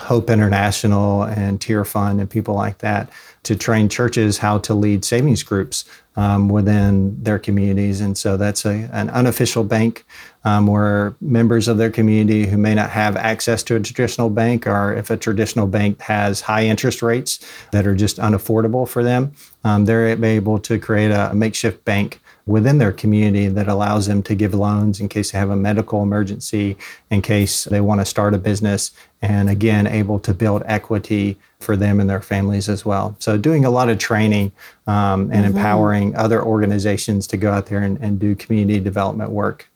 Hope 0.00 0.30
International 0.30 1.24
and 1.24 1.60
Tear 1.60 1.84
Fund 1.84 2.20
and 2.20 2.30
people 2.30 2.54
like 2.54 2.78
that 2.78 3.10
to 3.42 3.54
train 3.54 3.90
churches 3.90 4.38
how 4.38 4.56
to 4.60 4.72
lead 4.72 5.04
savings 5.04 5.42
groups 5.42 5.84
um, 6.18 6.48
within 6.48 7.22
their 7.22 7.38
communities. 7.38 8.00
And 8.00 8.18
so 8.18 8.36
that's 8.36 8.66
a, 8.66 8.90
an 8.92 9.08
unofficial 9.10 9.62
bank 9.62 10.04
um, 10.44 10.66
where 10.66 11.14
members 11.20 11.68
of 11.68 11.78
their 11.78 11.90
community 11.90 12.44
who 12.44 12.58
may 12.58 12.74
not 12.74 12.90
have 12.90 13.16
access 13.16 13.62
to 13.62 13.76
a 13.76 13.80
traditional 13.80 14.28
bank, 14.28 14.66
or 14.66 14.94
if 14.94 15.10
a 15.10 15.16
traditional 15.16 15.68
bank 15.68 16.00
has 16.00 16.40
high 16.40 16.64
interest 16.64 17.02
rates 17.02 17.38
that 17.70 17.86
are 17.86 17.94
just 17.94 18.16
unaffordable 18.18 18.88
for 18.88 19.04
them, 19.04 19.32
um, 19.62 19.84
they're 19.84 20.08
able 20.24 20.58
to 20.58 20.76
create 20.80 21.12
a, 21.12 21.30
a 21.30 21.34
makeshift 21.34 21.84
bank 21.84 22.20
within 22.48 22.78
their 22.78 22.92
community 22.92 23.46
that 23.46 23.68
allows 23.68 24.06
them 24.06 24.22
to 24.22 24.34
give 24.34 24.54
loans 24.54 25.00
in 25.00 25.08
case 25.08 25.30
they 25.30 25.38
have 25.38 25.50
a 25.50 25.56
medical 25.56 26.02
emergency, 26.02 26.78
in 27.10 27.20
case 27.20 27.64
they 27.64 27.80
want 27.80 28.00
to 28.00 28.06
start 28.06 28.32
a 28.32 28.38
business, 28.38 28.90
and 29.20 29.50
again, 29.50 29.86
able 29.86 30.18
to 30.18 30.32
build 30.32 30.62
equity 30.64 31.36
for 31.60 31.76
them 31.76 32.00
and 32.00 32.08
their 32.08 32.22
families 32.22 32.66
as 32.68 32.86
well. 32.86 33.14
So, 33.18 33.36
doing 33.36 33.66
a 33.66 33.70
lot 33.70 33.90
of 33.90 33.98
training 33.98 34.52
um, 34.86 35.30
and 35.30 35.44
mm-hmm. 35.44 35.56
empowering 35.58 36.16
other 36.16 36.42
organizations 36.42 37.26
to 37.28 37.36
go 37.36 37.52
out 37.52 37.66
there 37.66 37.82
and, 37.82 37.98
and 37.98 38.18
do 38.18 38.34
community 38.34 38.80
development 38.80 39.30
work. 39.30 39.68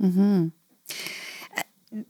Mm-hmm. 0.00 0.48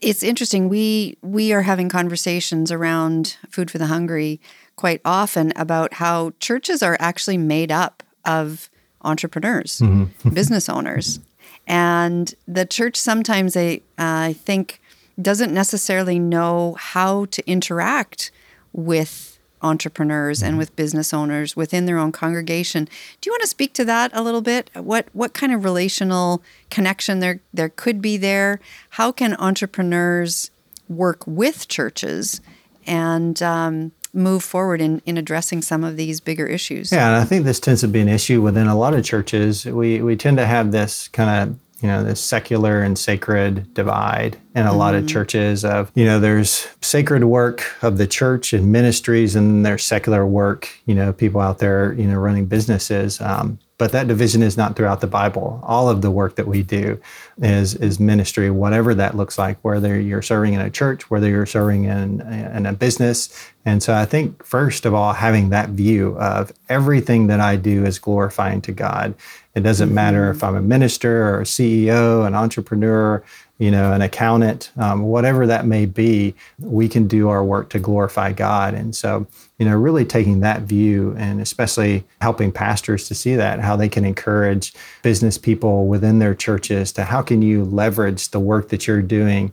It's 0.00 0.22
interesting. 0.22 0.68
We 0.68 1.16
we 1.22 1.54
are 1.54 1.62
having 1.62 1.88
conversations 1.88 2.70
around 2.70 3.38
food 3.48 3.70
for 3.70 3.78
the 3.78 3.86
hungry 3.86 4.38
quite 4.76 5.00
often 5.02 5.52
about 5.56 5.94
how 5.94 6.32
churches 6.40 6.82
are 6.82 6.96
actually 7.00 7.38
made 7.38 7.72
up 7.72 8.02
of 8.26 8.68
entrepreneurs, 9.02 9.80
mm-hmm. 9.80 10.28
business 10.34 10.68
owners. 10.68 11.20
And 11.66 12.34
the 12.46 12.64
church 12.64 12.96
sometimes, 12.96 13.56
I, 13.56 13.82
uh, 13.98 14.30
I 14.30 14.32
think, 14.32 14.80
doesn't 15.20 15.52
necessarily 15.52 16.18
know 16.18 16.76
how 16.78 17.26
to 17.26 17.46
interact 17.48 18.30
with 18.72 19.38
entrepreneurs 19.62 20.42
and 20.42 20.52
mm-hmm. 20.52 20.58
with 20.58 20.76
business 20.76 21.12
owners 21.12 21.56
within 21.56 21.86
their 21.86 21.98
own 21.98 22.12
congregation. 22.12 22.84
Do 23.20 23.28
you 23.28 23.32
want 23.32 23.42
to 23.42 23.48
speak 23.48 23.72
to 23.74 23.84
that 23.84 24.10
a 24.14 24.22
little 24.22 24.40
bit? 24.40 24.70
What 24.74 25.08
what 25.12 25.34
kind 25.34 25.52
of 25.52 25.64
relational 25.64 26.42
connection 26.70 27.18
there 27.20 27.40
there 27.52 27.68
could 27.68 28.00
be 28.00 28.16
there? 28.16 28.60
How 28.90 29.12
can 29.12 29.34
entrepreneurs 29.36 30.50
work 30.88 31.26
with 31.26 31.68
churches 31.68 32.40
and 32.86 33.42
um, 33.42 33.92
move 34.12 34.42
forward 34.42 34.80
in, 34.80 35.00
in 35.06 35.16
addressing 35.16 35.62
some 35.62 35.84
of 35.84 35.96
these 35.96 36.20
bigger 36.20 36.46
issues. 36.46 36.92
Yeah, 36.92 37.08
and 37.08 37.16
I 37.16 37.24
think 37.24 37.44
this 37.44 37.60
tends 37.60 37.80
to 37.82 37.88
be 37.88 38.00
an 38.00 38.08
issue 38.08 38.40
within 38.42 38.66
a 38.66 38.76
lot 38.76 38.94
of 38.94 39.04
churches. 39.04 39.64
We 39.64 40.02
we 40.02 40.16
tend 40.16 40.36
to 40.38 40.46
have 40.46 40.72
this 40.72 41.08
kind 41.08 41.50
of 41.50 41.58
you 41.80 41.88
know 41.88 42.02
this 42.02 42.20
secular 42.20 42.80
and 42.82 42.98
sacred 42.98 43.72
divide 43.74 44.36
in 44.54 44.66
a 44.66 44.68
mm-hmm. 44.68 44.78
lot 44.78 44.94
of 44.94 45.02
mm-hmm. 45.02 45.08
churches 45.08 45.64
of 45.64 45.90
you 45.94 46.04
know 46.04 46.18
there's 46.18 46.68
sacred 46.80 47.24
work 47.24 47.64
of 47.82 47.98
the 47.98 48.06
church 48.06 48.52
and 48.52 48.72
ministries 48.72 49.36
and 49.36 49.64
there's 49.64 49.84
secular 49.84 50.26
work 50.26 50.68
you 50.86 50.94
know 50.94 51.12
people 51.12 51.40
out 51.40 51.58
there 51.58 51.92
you 51.94 52.06
know 52.06 52.16
running 52.16 52.46
businesses 52.46 53.20
um, 53.20 53.58
but 53.78 53.92
that 53.92 54.08
division 54.08 54.42
is 54.42 54.56
not 54.56 54.74
throughout 54.74 55.00
the 55.00 55.06
Bible. 55.06 55.60
All 55.62 55.88
of 55.88 56.02
the 56.02 56.10
work 56.10 56.34
that 56.34 56.48
we 56.48 56.64
do 56.64 57.00
is 57.40 57.76
is 57.76 58.00
ministry, 58.00 58.50
whatever 58.50 58.92
that 58.96 59.16
looks 59.16 59.38
like, 59.38 59.56
whether 59.62 59.98
you're 59.98 60.20
serving 60.20 60.54
in 60.54 60.60
a 60.60 60.68
church, 60.68 61.08
whether 61.10 61.28
you're 61.28 61.46
serving 61.46 61.84
in, 61.84 62.20
in 62.20 62.66
a 62.66 62.72
business. 62.72 63.50
And 63.64 63.80
so 63.80 63.94
I 63.94 64.04
think, 64.04 64.44
first 64.44 64.84
of 64.84 64.94
all, 64.94 65.12
having 65.12 65.50
that 65.50 65.70
view 65.70 66.18
of 66.18 66.52
everything 66.68 67.28
that 67.28 67.38
I 67.38 67.54
do 67.54 67.84
is 67.84 68.00
glorifying 68.00 68.60
to 68.62 68.72
God. 68.72 69.14
It 69.58 69.62
doesn't 69.62 69.88
mm-hmm. 69.88 69.94
matter 69.96 70.30
if 70.30 70.44
I'm 70.44 70.54
a 70.54 70.62
minister 70.62 71.34
or 71.34 71.40
a 71.40 71.44
CEO, 71.44 72.24
an 72.24 72.36
entrepreneur, 72.36 73.24
you 73.58 73.72
know, 73.72 73.92
an 73.92 74.02
accountant, 74.02 74.70
um, 74.76 75.02
whatever 75.02 75.44
that 75.48 75.66
may 75.66 75.84
be, 75.84 76.32
we 76.60 76.88
can 76.88 77.08
do 77.08 77.28
our 77.28 77.42
work 77.42 77.70
to 77.70 77.80
glorify 77.80 78.32
God. 78.32 78.74
And 78.74 78.94
so, 78.94 79.26
you 79.58 79.66
know, 79.66 79.76
really 79.76 80.04
taking 80.04 80.38
that 80.40 80.62
view 80.62 81.12
and 81.18 81.40
especially 81.40 82.04
helping 82.20 82.52
pastors 82.52 83.08
to 83.08 83.16
see 83.16 83.34
that, 83.34 83.58
how 83.58 83.74
they 83.74 83.88
can 83.88 84.04
encourage 84.04 84.74
business 85.02 85.36
people 85.36 85.88
within 85.88 86.20
their 86.20 86.36
churches 86.36 86.92
to 86.92 87.02
how 87.02 87.20
can 87.20 87.42
you 87.42 87.64
leverage 87.64 88.30
the 88.30 88.38
work 88.38 88.68
that 88.68 88.86
you're 88.86 89.02
doing 89.02 89.52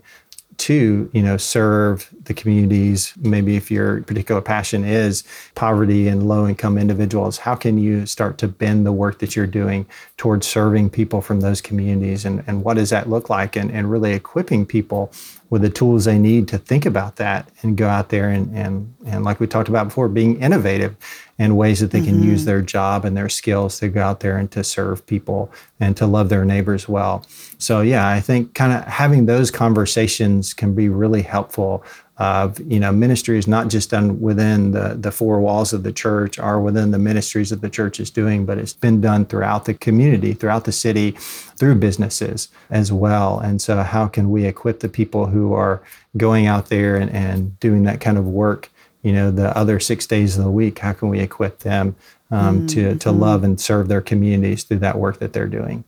to 0.57 1.09
you 1.13 1.21
know 1.21 1.37
serve 1.37 2.09
the 2.23 2.33
communities. 2.33 3.13
Maybe 3.17 3.55
if 3.55 3.69
your 3.69 4.01
particular 4.03 4.41
passion 4.41 4.83
is 4.83 5.23
poverty 5.53 6.07
and 6.07 6.27
low 6.27 6.47
income 6.47 6.77
individuals 6.77 7.37
how 7.37 7.55
can 7.55 7.77
you 7.77 8.05
start 8.05 8.37
to 8.39 8.47
bend 8.47 8.85
the 8.85 8.91
work 8.91 9.19
that 9.19 9.35
you're 9.35 9.47
doing 9.47 9.85
towards 10.17 10.47
serving 10.47 10.89
people 10.89 11.21
from 11.21 11.41
those 11.41 11.61
communities? 11.61 12.25
And, 12.25 12.43
and 12.47 12.63
what 12.63 12.75
does 12.75 12.89
that 12.89 13.09
look 13.09 13.29
like? 13.29 13.55
And, 13.55 13.71
and 13.71 13.91
really 13.91 14.13
equipping 14.13 14.65
people 14.65 15.11
with 15.49 15.61
the 15.61 15.69
tools 15.69 16.05
they 16.05 16.17
need 16.17 16.47
to 16.47 16.57
think 16.57 16.85
about 16.85 17.17
that 17.17 17.47
and 17.61 17.77
go 17.77 17.87
out 17.87 18.09
there 18.09 18.29
and, 18.29 18.55
and, 18.55 18.93
and 19.05 19.23
like 19.23 19.39
we 19.39 19.47
talked 19.47 19.69
about 19.69 19.87
before 19.87 20.09
being 20.09 20.41
innovative 20.41 20.95
in 21.37 21.55
ways 21.55 21.81
that 21.81 21.91
they 21.91 22.01
can 22.01 22.15
mm-hmm. 22.15 22.31
use 22.31 22.45
their 22.45 22.61
job 22.61 23.05
and 23.05 23.15
their 23.15 23.29
skills 23.29 23.79
to 23.79 23.89
go 23.89 24.01
out 24.01 24.21
there 24.21 24.37
and 24.37 24.49
to 24.51 24.63
serve 24.63 25.05
people 25.05 25.51
and 25.79 25.95
to 25.97 26.07
love 26.07 26.29
their 26.29 26.45
neighbors 26.45 26.87
well. 26.87 27.25
So 27.57 27.81
yeah, 27.81 28.07
I 28.07 28.21
think 28.21 28.53
kind 28.53 28.73
of 28.73 28.83
having 28.85 29.25
those 29.25 29.51
conversations 29.51 30.53
can 30.53 30.73
be 30.73 30.89
really 30.89 31.21
helpful 31.21 31.83
of 32.17 32.59
you 32.71 32.79
know 32.79 32.93
ministry 32.93 33.37
is 33.37 33.47
not 33.47 33.67
just 33.67 33.89
done 33.89 34.21
within 34.21 34.71
the, 34.71 34.95
the 34.95 35.11
four 35.11 35.41
walls 35.41 35.73
of 35.73 35.83
the 35.83 35.91
church 35.91 36.39
or 36.39 36.61
within 36.61 36.91
the 36.91 36.97
ministries 36.97 37.49
that 37.49 37.59
the 37.59 37.69
church 37.69 37.99
is 37.99 38.09
doing 38.09 38.45
but 38.45 38.57
it's 38.57 38.71
been 38.71 39.01
done 39.01 39.25
throughout 39.25 39.65
the 39.65 39.73
community 39.73 40.33
throughout 40.33 40.63
the 40.63 40.71
city 40.71 41.11
through 41.11 41.75
businesses 41.75 42.47
as 42.69 42.91
well 42.91 43.39
and 43.39 43.61
so 43.61 43.83
how 43.83 44.07
can 44.07 44.31
we 44.31 44.45
equip 44.45 44.79
the 44.79 44.87
people 44.87 45.25
who 45.25 45.53
are 45.53 45.81
going 46.15 46.45
out 46.45 46.69
there 46.69 46.95
and, 46.95 47.11
and 47.11 47.59
doing 47.59 47.83
that 47.83 47.99
kind 47.99 48.17
of 48.17 48.25
work 48.25 48.69
you 49.01 49.11
know 49.11 49.29
the 49.29 49.55
other 49.57 49.77
six 49.77 50.07
days 50.07 50.37
of 50.37 50.43
the 50.45 50.51
week 50.51 50.79
how 50.79 50.93
can 50.93 51.09
we 51.09 51.19
equip 51.19 51.59
them 51.59 51.97
um, 52.31 52.59
mm-hmm. 52.59 52.67
to 52.67 52.95
to 52.95 53.11
love 53.11 53.43
and 53.43 53.59
serve 53.59 53.89
their 53.89 54.01
communities 54.01 54.63
through 54.63 54.79
that 54.79 54.97
work 54.97 55.19
that 55.19 55.33
they're 55.33 55.47
doing 55.47 55.83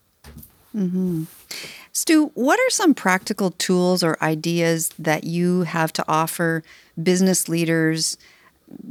mm-hmm. 0.76 1.24
Stu 1.98 2.28
what 2.36 2.60
are 2.60 2.70
some 2.70 2.94
practical 2.94 3.52
tools 3.52 4.04
or 4.04 4.18
ideas 4.22 4.90
that 5.00 5.24
you 5.24 5.64
have 5.64 5.92
to 5.92 6.04
offer 6.08 6.64
business 7.02 7.50
leaders 7.50 8.18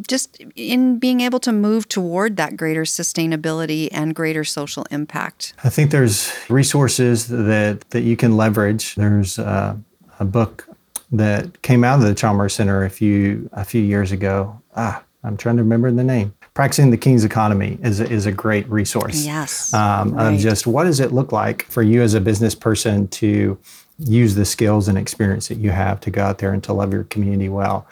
just 0.09 0.40
in 0.57 0.99
being 0.99 1.21
able 1.21 1.38
to 1.38 1.53
move 1.53 1.87
toward 1.88 2.37
that 2.37 2.57
greater 2.57 2.83
sustainability 2.83 3.88
and 3.92 4.14
greater 4.14 4.45
social 4.45 4.85
impact 4.90 5.55
i 5.62 5.69
think 5.69 5.90
there's 5.90 6.33
resources 6.49 7.29
that 7.29 7.88
that 7.90 8.03
you 8.03 8.16
can 8.16 8.37
leverage 8.37 8.95
there's 8.97 9.38
uh, 9.38 9.77
a 10.19 10.25
book 10.25 10.69
that 11.12 11.62
came 11.62 11.85
out 11.85 12.01
of 12.01 12.05
the 12.05 12.14
Chalmers 12.14 12.55
Center 12.55 12.85
a 12.85 12.90
few 12.90 13.49
a 13.53 13.64
few 13.64 13.81
years 13.81 14.12
ago. 14.12 14.61
Ah, 14.75 15.03
I'm 15.27 15.37
trying 15.37 15.57
to 15.57 15.62
remember 15.62 15.91
the 15.91 16.05
name. 16.05 16.33
Practicing 16.55 16.91
the 16.91 16.97
King's 16.97 17.25
Economy 17.25 17.79
is 17.83 18.01
a, 18.01 18.09
is 18.09 18.27
a 18.27 18.33
great 18.33 18.69
resource. 18.71 19.27
Yes. 19.27 19.75
Um, 19.75 20.15
right. 20.15 20.35
Of 20.35 20.41
just 20.41 20.67
what 20.67 20.85
does 20.85 21.01
it 21.01 21.12
look 21.12 21.33
like 21.33 21.65
for 21.65 21.83
you 21.83 22.01
as 22.01 22.15
a 22.15 22.21
business 22.21 22.55
person 22.55 23.09
to 23.09 23.59
use 23.99 24.35
the 24.35 24.45
skills 24.45 24.89
and 24.89 24.97
experience 24.97 25.49
that 25.49 25.57
you 25.57 25.71
have 25.71 26.01
to 26.01 26.11
go 26.11 26.23
out 26.23 26.39
there 26.39 26.53
and 26.53 26.62
to 26.65 26.73
love 26.73 26.93
your 26.93 27.05
community 27.05 27.49
well. 27.49 27.87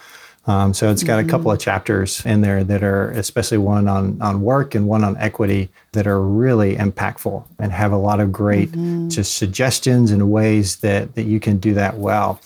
Um, 0.46 0.74
so 0.74 0.90
it's 0.90 1.02
got 1.02 1.18
mm-hmm. 1.18 1.28
a 1.28 1.30
couple 1.30 1.50
of 1.50 1.58
chapters 1.58 2.24
in 2.26 2.42
there 2.42 2.62
that 2.64 2.82
are, 2.82 3.10
especially 3.12 3.56
one 3.58 3.88
on 3.88 4.20
on 4.20 4.42
work 4.42 4.74
and 4.74 4.86
one 4.86 5.02
on 5.02 5.16
equity, 5.16 5.70
that 5.92 6.06
are 6.06 6.20
really 6.20 6.76
impactful 6.76 7.44
and 7.58 7.72
have 7.72 7.92
a 7.92 7.96
lot 7.96 8.20
of 8.20 8.30
great 8.30 8.70
mm-hmm. 8.70 9.08
just 9.08 9.36
suggestions 9.36 10.10
and 10.10 10.30
ways 10.30 10.76
that 10.76 11.14
that 11.14 11.22
you 11.24 11.40
can 11.40 11.56
do 11.56 11.72
that 11.74 11.96
well 11.96 12.40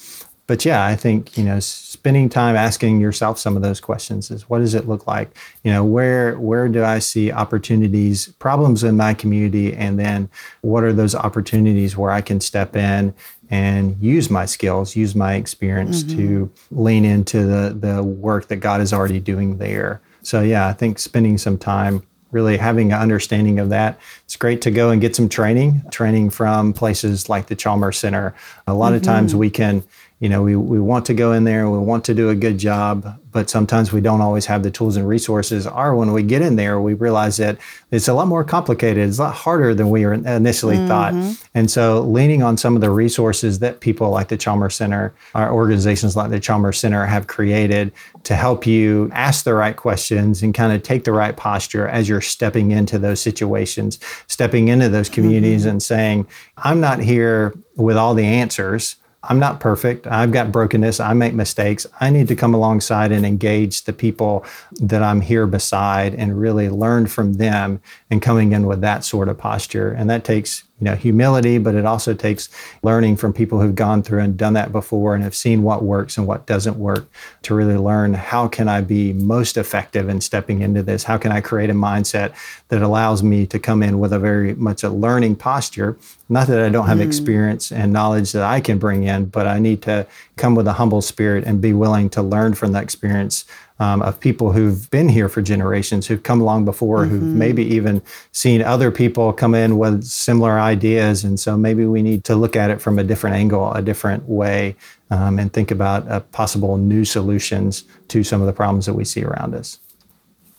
but 0.48 0.64
yeah, 0.64 0.86
I 0.86 0.96
think 0.96 1.36
you 1.36 1.44
know 1.44 1.60
spending 1.60 2.30
time 2.30 2.56
asking 2.56 3.00
yourself 3.00 3.38
some 3.38 3.54
of 3.54 3.62
those 3.62 3.80
questions 3.80 4.30
is 4.30 4.48
what 4.48 4.60
does 4.60 4.74
it 4.74 4.88
look 4.88 5.06
like? 5.06 5.30
You 5.62 5.70
know, 5.70 5.84
where 5.84 6.38
where 6.38 6.68
do 6.68 6.82
I 6.82 6.98
see 7.00 7.30
opportunities, 7.30 8.28
problems 8.38 8.82
in 8.82 8.96
my 8.96 9.12
community, 9.12 9.74
and 9.74 9.98
then 10.00 10.30
what 10.62 10.84
are 10.84 10.92
those 10.92 11.14
opportunities 11.14 11.98
where 11.98 12.10
I 12.10 12.22
can 12.22 12.40
step 12.40 12.74
in 12.74 13.14
and 13.50 14.02
use 14.02 14.30
my 14.30 14.46
skills, 14.46 14.96
use 14.96 15.14
my 15.14 15.34
experience 15.34 16.02
mm-hmm. 16.02 16.16
to 16.16 16.52
lean 16.70 17.04
into 17.04 17.44
the 17.44 17.76
the 17.78 18.02
work 18.02 18.48
that 18.48 18.56
God 18.56 18.80
is 18.80 18.94
already 18.94 19.20
doing 19.20 19.58
there. 19.58 20.00
So 20.22 20.40
yeah, 20.40 20.66
I 20.66 20.72
think 20.72 20.98
spending 20.98 21.36
some 21.36 21.58
time 21.58 22.02
really 22.30 22.56
having 22.56 22.92
an 22.92 23.00
understanding 23.00 23.58
of 23.58 23.70
that. 23.70 23.98
It's 24.24 24.36
great 24.36 24.60
to 24.62 24.70
go 24.70 24.90
and 24.90 25.00
get 25.00 25.16
some 25.16 25.28
training, 25.28 25.82
training 25.90 26.30
from 26.30 26.72
places 26.72 27.28
like 27.28 27.46
the 27.46 27.56
Chalmers 27.56 27.98
Center. 27.98 28.34
A 28.66 28.74
lot 28.74 28.88
mm-hmm. 28.88 28.96
of 28.96 29.02
times 29.02 29.34
we 29.34 29.50
can 29.50 29.82
you 30.20 30.28
know, 30.28 30.42
we, 30.42 30.56
we 30.56 30.80
want 30.80 31.06
to 31.06 31.14
go 31.14 31.32
in 31.32 31.44
there, 31.44 31.70
we 31.70 31.78
want 31.78 32.04
to 32.06 32.14
do 32.14 32.28
a 32.28 32.34
good 32.34 32.58
job, 32.58 33.20
but 33.30 33.48
sometimes 33.48 33.92
we 33.92 34.00
don't 34.00 34.20
always 34.20 34.46
have 34.46 34.64
the 34.64 34.70
tools 34.70 34.96
and 34.96 35.06
resources. 35.06 35.64
Or 35.64 35.94
when 35.94 36.12
we 36.12 36.24
get 36.24 36.42
in 36.42 36.56
there, 36.56 36.80
we 36.80 36.94
realize 36.94 37.36
that 37.36 37.56
it's 37.92 38.08
a 38.08 38.14
lot 38.14 38.26
more 38.26 38.42
complicated. 38.42 39.08
It's 39.08 39.18
a 39.18 39.22
lot 39.22 39.34
harder 39.34 39.74
than 39.74 39.90
we 39.90 40.04
initially 40.04 40.76
mm-hmm. 40.76 40.88
thought. 40.88 41.38
And 41.54 41.70
so, 41.70 42.00
leaning 42.00 42.42
on 42.42 42.56
some 42.56 42.74
of 42.74 42.80
the 42.80 42.90
resources 42.90 43.60
that 43.60 43.78
people 43.78 44.10
like 44.10 44.26
the 44.26 44.36
Chalmers 44.36 44.74
Center, 44.74 45.14
our 45.36 45.52
organizations 45.52 46.16
like 46.16 46.30
the 46.30 46.40
Chalmers 46.40 46.80
Center 46.80 47.06
have 47.06 47.28
created 47.28 47.92
to 48.24 48.34
help 48.34 48.66
you 48.66 49.10
ask 49.12 49.44
the 49.44 49.54
right 49.54 49.76
questions 49.76 50.42
and 50.42 50.52
kind 50.52 50.72
of 50.72 50.82
take 50.82 51.04
the 51.04 51.12
right 51.12 51.36
posture 51.36 51.86
as 51.86 52.08
you're 52.08 52.20
stepping 52.20 52.72
into 52.72 52.98
those 52.98 53.20
situations, 53.20 54.00
stepping 54.26 54.66
into 54.66 54.88
those 54.88 55.08
communities 55.08 55.60
mm-hmm. 55.60 55.70
and 55.70 55.82
saying, 55.82 56.26
I'm 56.56 56.80
not 56.80 56.98
here 56.98 57.54
with 57.76 57.96
all 57.96 58.14
the 58.14 58.26
answers. 58.26 58.96
I'm 59.24 59.40
not 59.40 59.58
perfect. 59.58 60.06
I've 60.06 60.30
got 60.30 60.52
brokenness. 60.52 61.00
I 61.00 61.12
make 61.12 61.34
mistakes. 61.34 61.86
I 62.00 62.10
need 62.10 62.28
to 62.28 62.36
come 62.36 62.54
alongside 62.54 63.10
and 63.10 63.26
engage 63.26 63.82
the 63.82 63.92
people 63.92 64.44
that 64.80 65.02
I'm 65.02 65.20
here 65.20 65.46
beside 65.46 66.14
and 66.14 66.40
really 66.40 66.68
learn 66.68 67.08
from 67.08 67.34
them 67.34 67.80
and 68.10 68.22
coming 68.22 68.52
in 68.52 68.66
with 68.66 68.80
that 68.82 69.04
sort 69.04 69.28
of 69.28 69.36
posture. 69.36 69.90
And 69.90 70.08
that 70.08 70.24
takes 70.24 70.62
you 70.80 70.84
know 70.84 70.94
humility 70.94 71.58
but 71.58 71.74
it 71.74 71.84
also 71.84 72.14
takes 72.14 72.48
learning 72.82 73.16
from 73.16 73.32
people 73.32 73.60
who've 73.60 73.74
gone 73.74 74.02
through 74.02 74.20
and 74.20 74.36
done 74.36 74.52
that 74.52 74.72
before 74.72 75.14
and 75.14 75.24
have 75.24 75.34
seen 75.34 75.62
what 75.62 75.82
works 75.82 76.16
and 76.16 76.26
what 76.26 76.46
doesn't 76.46 76.78
work 76.78 77.08
to 77.42 77.54
really 77.54 77.76
learn 77.76 78.14
how 78.14 78.46
can 78.46 78.68
i 78.68 78.80
be 78.80 79.12
most 79.12 79.56
effective 79.56 80.08
in 80.08 80.20
stepping 80.20 80.60
into 80.60 80.82
this 80.82 81.04
how 81.04 81.18
can 81.18 81.32
i 81.32 81.40
create 81.40 81.70
a 81.70 81.74
mindset 81.74 82.32
that 82.68 82.82
allows 82.82 83.22
me 83.22 83.46
to 83.46 83.58
come 83.58 83.82
in 83.82 83.98
with 83.98 84.12
a 84.12 84.18
very 84.18 84.54
much 84.54 84.82
a 84.82 84.88
learning 84.88 85.34
posture 85.34 85.96
not 86.28 86.46
that 86.46 86.60
i 86.60 86.68
don't 86.68 86.86
have 86.86 86.98
mm. 86.98 87.06
experience 87.06 87.72
and 87.72 87.92
knowledge 87.92 88.32
that 88.32 88.42
i 88.42 88.60
can 88.60 88.78
bring 88.78 89.04
in 89.04 89.24
but 89.24 89.46
i 89.46 89.58
need 89.58 89.82
to 89.82 90.06
come 90.36 90.54
with 90.54 90.66
a 90.66 90.74
humble 90.74 91.02
spirit 91.02 91.44
and 91.44 91.60
be 91.60 91.72
willing 91.72 92.08
to 92.08 92.22
learn 92.22 92.54
from 92.54 92.72
the 92.72 92.80
experience 92.80 93.44
um, 93.80 94.02
of 94.02 94.18
people 94.18 94.52
who've 94.52 94.90
been 94.90 95.08
here 95.08 95.28
for 95.28 95.40
generations, 95.40 96.06
who've 96.06 96.22
come 96.22 96.40
along 96.40 96.64
before, 96.64 97.00
mm-hmm. 97.00 97.10
who've 97.10 97.22
maybe 97.22 97.62
even 97.64 98.02
seen 98.32 98.62
other 98.62 98.90
people 98.90 99.32
come 99.32 99.54
in 99.54 99.78
with 99.78 100.04
similar 100.04 100.58
ideas. 100.58 101.24
And 101.24 101.38
so 101.38 101.56
maybe 101.56 101.86
we 101.86 102.02
need 102.02 102.24
to 102.24 102.36
look 102.36 102.56
at 102.56 102.70
it 102.70 102.80
from 102.80 102.98
a 102.98 103.04
different 103.04 103.36
angle, 103.36 103.72
a 103.72 103.82
different 103.82 104.28
way, 104.28 104.76
um, 105.10 105.38
and 105.38 105.52
think 105.52 105.70
about 105.70 106.08
uh, 106.08 106.20
possible 106.20 106.76
new 106.76 107.04
solutions 107.04 107.84
to 108.08 108.24
some 108.24 108.40
of 108.40 108.46
the 108.46 108.52
problems 108.52 108.86
that 108.86 108.94
we 108.94 109.04
see 109.04 109.22
around 109.22 109.54
us. 109.54 109.78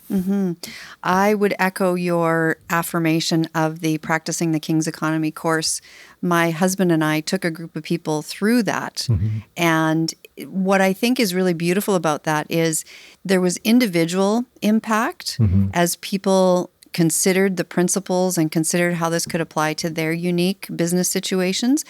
Mm-hmm. 0.10 0.54
I 1.04 1.34
would 1.34 1.54
echo 1.60 1.96
your 1.96 2.58
affirmation 2.70 3.48
of 3.54 3.80
the 3.80 3.98
Practicing 4.00 4.52
the 4.52 4.60
King's 4.60 4.88
Economy 4.88 5.32
course. 5.32 5.82
My 6.22 6.52
husband 6.52 6.92
and 6.92 7.04
I 7.04 7.22
took 7.22 7.46
a 7.46 7.52
group 7.52 7.76
of 7.76 7.84
people 7.84 8.22
through 8.22 8.64
that. 8.64 9.08
Mm-hmm. 9.10 9.40
And 9.56 10.14
what 10.46 10.82
I 10.82 10.94
think 10.94 11.20
is 11.20 11.36
really 11.36 11.54
beautiful 11.54 11.96
about 11.96 12.24
that 12.24 12.50
is 12.50 12.86
there 13.24 13.42
was 13.42 13.58
individual 13.58 14.46
impact 14.62 15.38
mm-hmm. 15.40 15.68
as 15.74 15.96
people 15.98 16.72
considered 16.92 17.58
the 17.58 17.64
principles 17.64 18.38
and 18.38 18.52
considered 18.52 18.96
how 18.96 19.10
this 19.10 19.26
could 19.26 19.42
apply 19.42 19.74
to 19.76 19.90
their 19.90 20.12
unique 20.12 20.68
business 20.76 21.08
situations. 21.08 21.86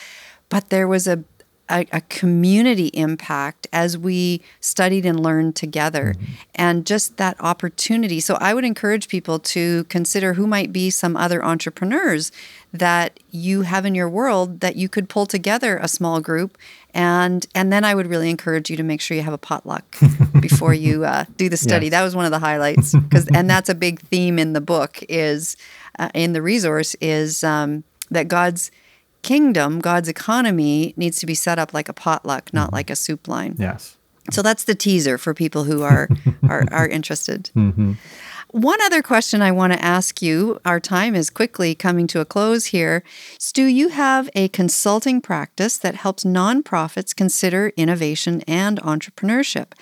But 0.50 0.70
there 0.70 0.88
was 0.88 1.08
a 1.08 1.24
a, 1.70 1.86
a, 1.92 2.02
community 2.02 2.88
impact 2.88 3.68
as 3.72 3.98
we 3.98 4.42
studied 4.60 5.06
and 5.06 5.20
learned 5.20 5.56
together 5.56 6.16
mm-hmm. 6.18 6.34
and 6.56 6.86
just 6.86 7.18
that 7.18 7.36
opportunity. 7.40 8.20
So 8.20 8.38
I 8.42 8.54
would 8.54 8.66
encourage 8.66 9.08
people 9.08 9.40
to 9.40 9.84
consider 9.86 10.34
who 10.34 10.48
might 10.48 10.74
be 10.74 10.90
some 10.90 11.16
other 11.16 11.44
entrepreneurs 11.44 12.32
that 12.74 13.20
you 13.32 13.64
have 13.64 13.86
in 13.86 13.96
your 13.96 14.10
world 14.10 14.60
that 14.60 14.76
you 14.76 14.90
could 14.90 15.10
pull 15.10 15.26
together 15.26 15.78
a 15.78 15.88
small 15.88 16.22
group 16.22 16.58
and 16.94 17.46
and 17.54 17.72
then 17.72 17.84
I 17.84 17.94
would 17.94 18.08
really 18.08 18.30
encourage 18.30 18.70
you 18.70 18.78
to 18.78 18.84
make 18.84 19.02
sure 19.02 19.16
you 19.16 19.24
have 19.24 19.34
a 19.34 19.40
potluck 19.40 19.98
before 20.40 20.74
you 20.74 21.06
uh, 21.06 21.26
do 21.38 21.50
the 21.50 21.58
study. 21.58 21.88
Yes. 21.88 21.92
That 21.92 22.04
was 22.04 22.16
one 22.16 22.26
of 22.26 22.32
the 22.32 22.40
highlights 22.40 22.96
because 23.10 23.28
and 23.34 23.50
that's 23.50 23.70
a 23.70 23.76
big 23.76 24.00
theme 24.02 24.40
in 24.40 24.54
the 24.54 24.62
book 24.62 25.00
is 25.08 25.56
uh, 25.98 26.10
in 26.14 26.34
the 26.34 26.42
resource 26.42 26.96
is 27.02 27.44
um, 27.44 27.84
that 28.10 28.28
God's 28.28 28.72
kingdom, 29.22 29.80
God's 29.80 30.10
economy 30.10 30.94
needs 30.98 31.20
to 31.20 31.26
be 31.26 31.36
set 31.36 31.60
up 31.60 31.74
like 31.74 31.90
a 31.90 31.94
potluck, 31.94 32.54
not 32.54 32.68
mm-hmm. 32.68 32.76
like 32.76 32.90
a 32.90 32.96
soup 32.96 33.28
line. 33.28 33.56
Yes. 33.58 33.98
So 34.32 34.42
that's 34.42 34.64
the 34.64 34.76
teaser 34.76 35.18
for 35.18 35.34
people 35.34 35.64
who 35.64 35.82
are 35.82 36.08
are, 36.50 36.66
are 36.72 36.88
interested. 36.88 37.50
Mm-hmm. 37.56 37.94
One 38.52 38.82
other 38.82 39.04
question 39.04 39.44
I 39.44 39.52
want 39.52 39.74
to 39.74 39.86
ask 39.86 40.24
you. 40.24 40.60
Our 40.66 40.80
time 40.80 41.14
is 41.14 41.30
quickly 41.30 41.76
coming 41.76 42.08
to 42.08 42.20
a 42.20 42.26
close 42.26 42.68
here. 42.68 43.04
Stu, 43.38 43.66
you 43.66 43.90
have 43.90 44.28
a 44.34 44.48
consulting 44.48 45.22
practice 45.22 45.78
that 45.78 45.94
helps 45.94 46.24
nonprofits 46.24 47.16
consider 47.16 47.72
innovation 47.78 48.42
and 48.48 48.82
entrepreneurship. 48.82 49.74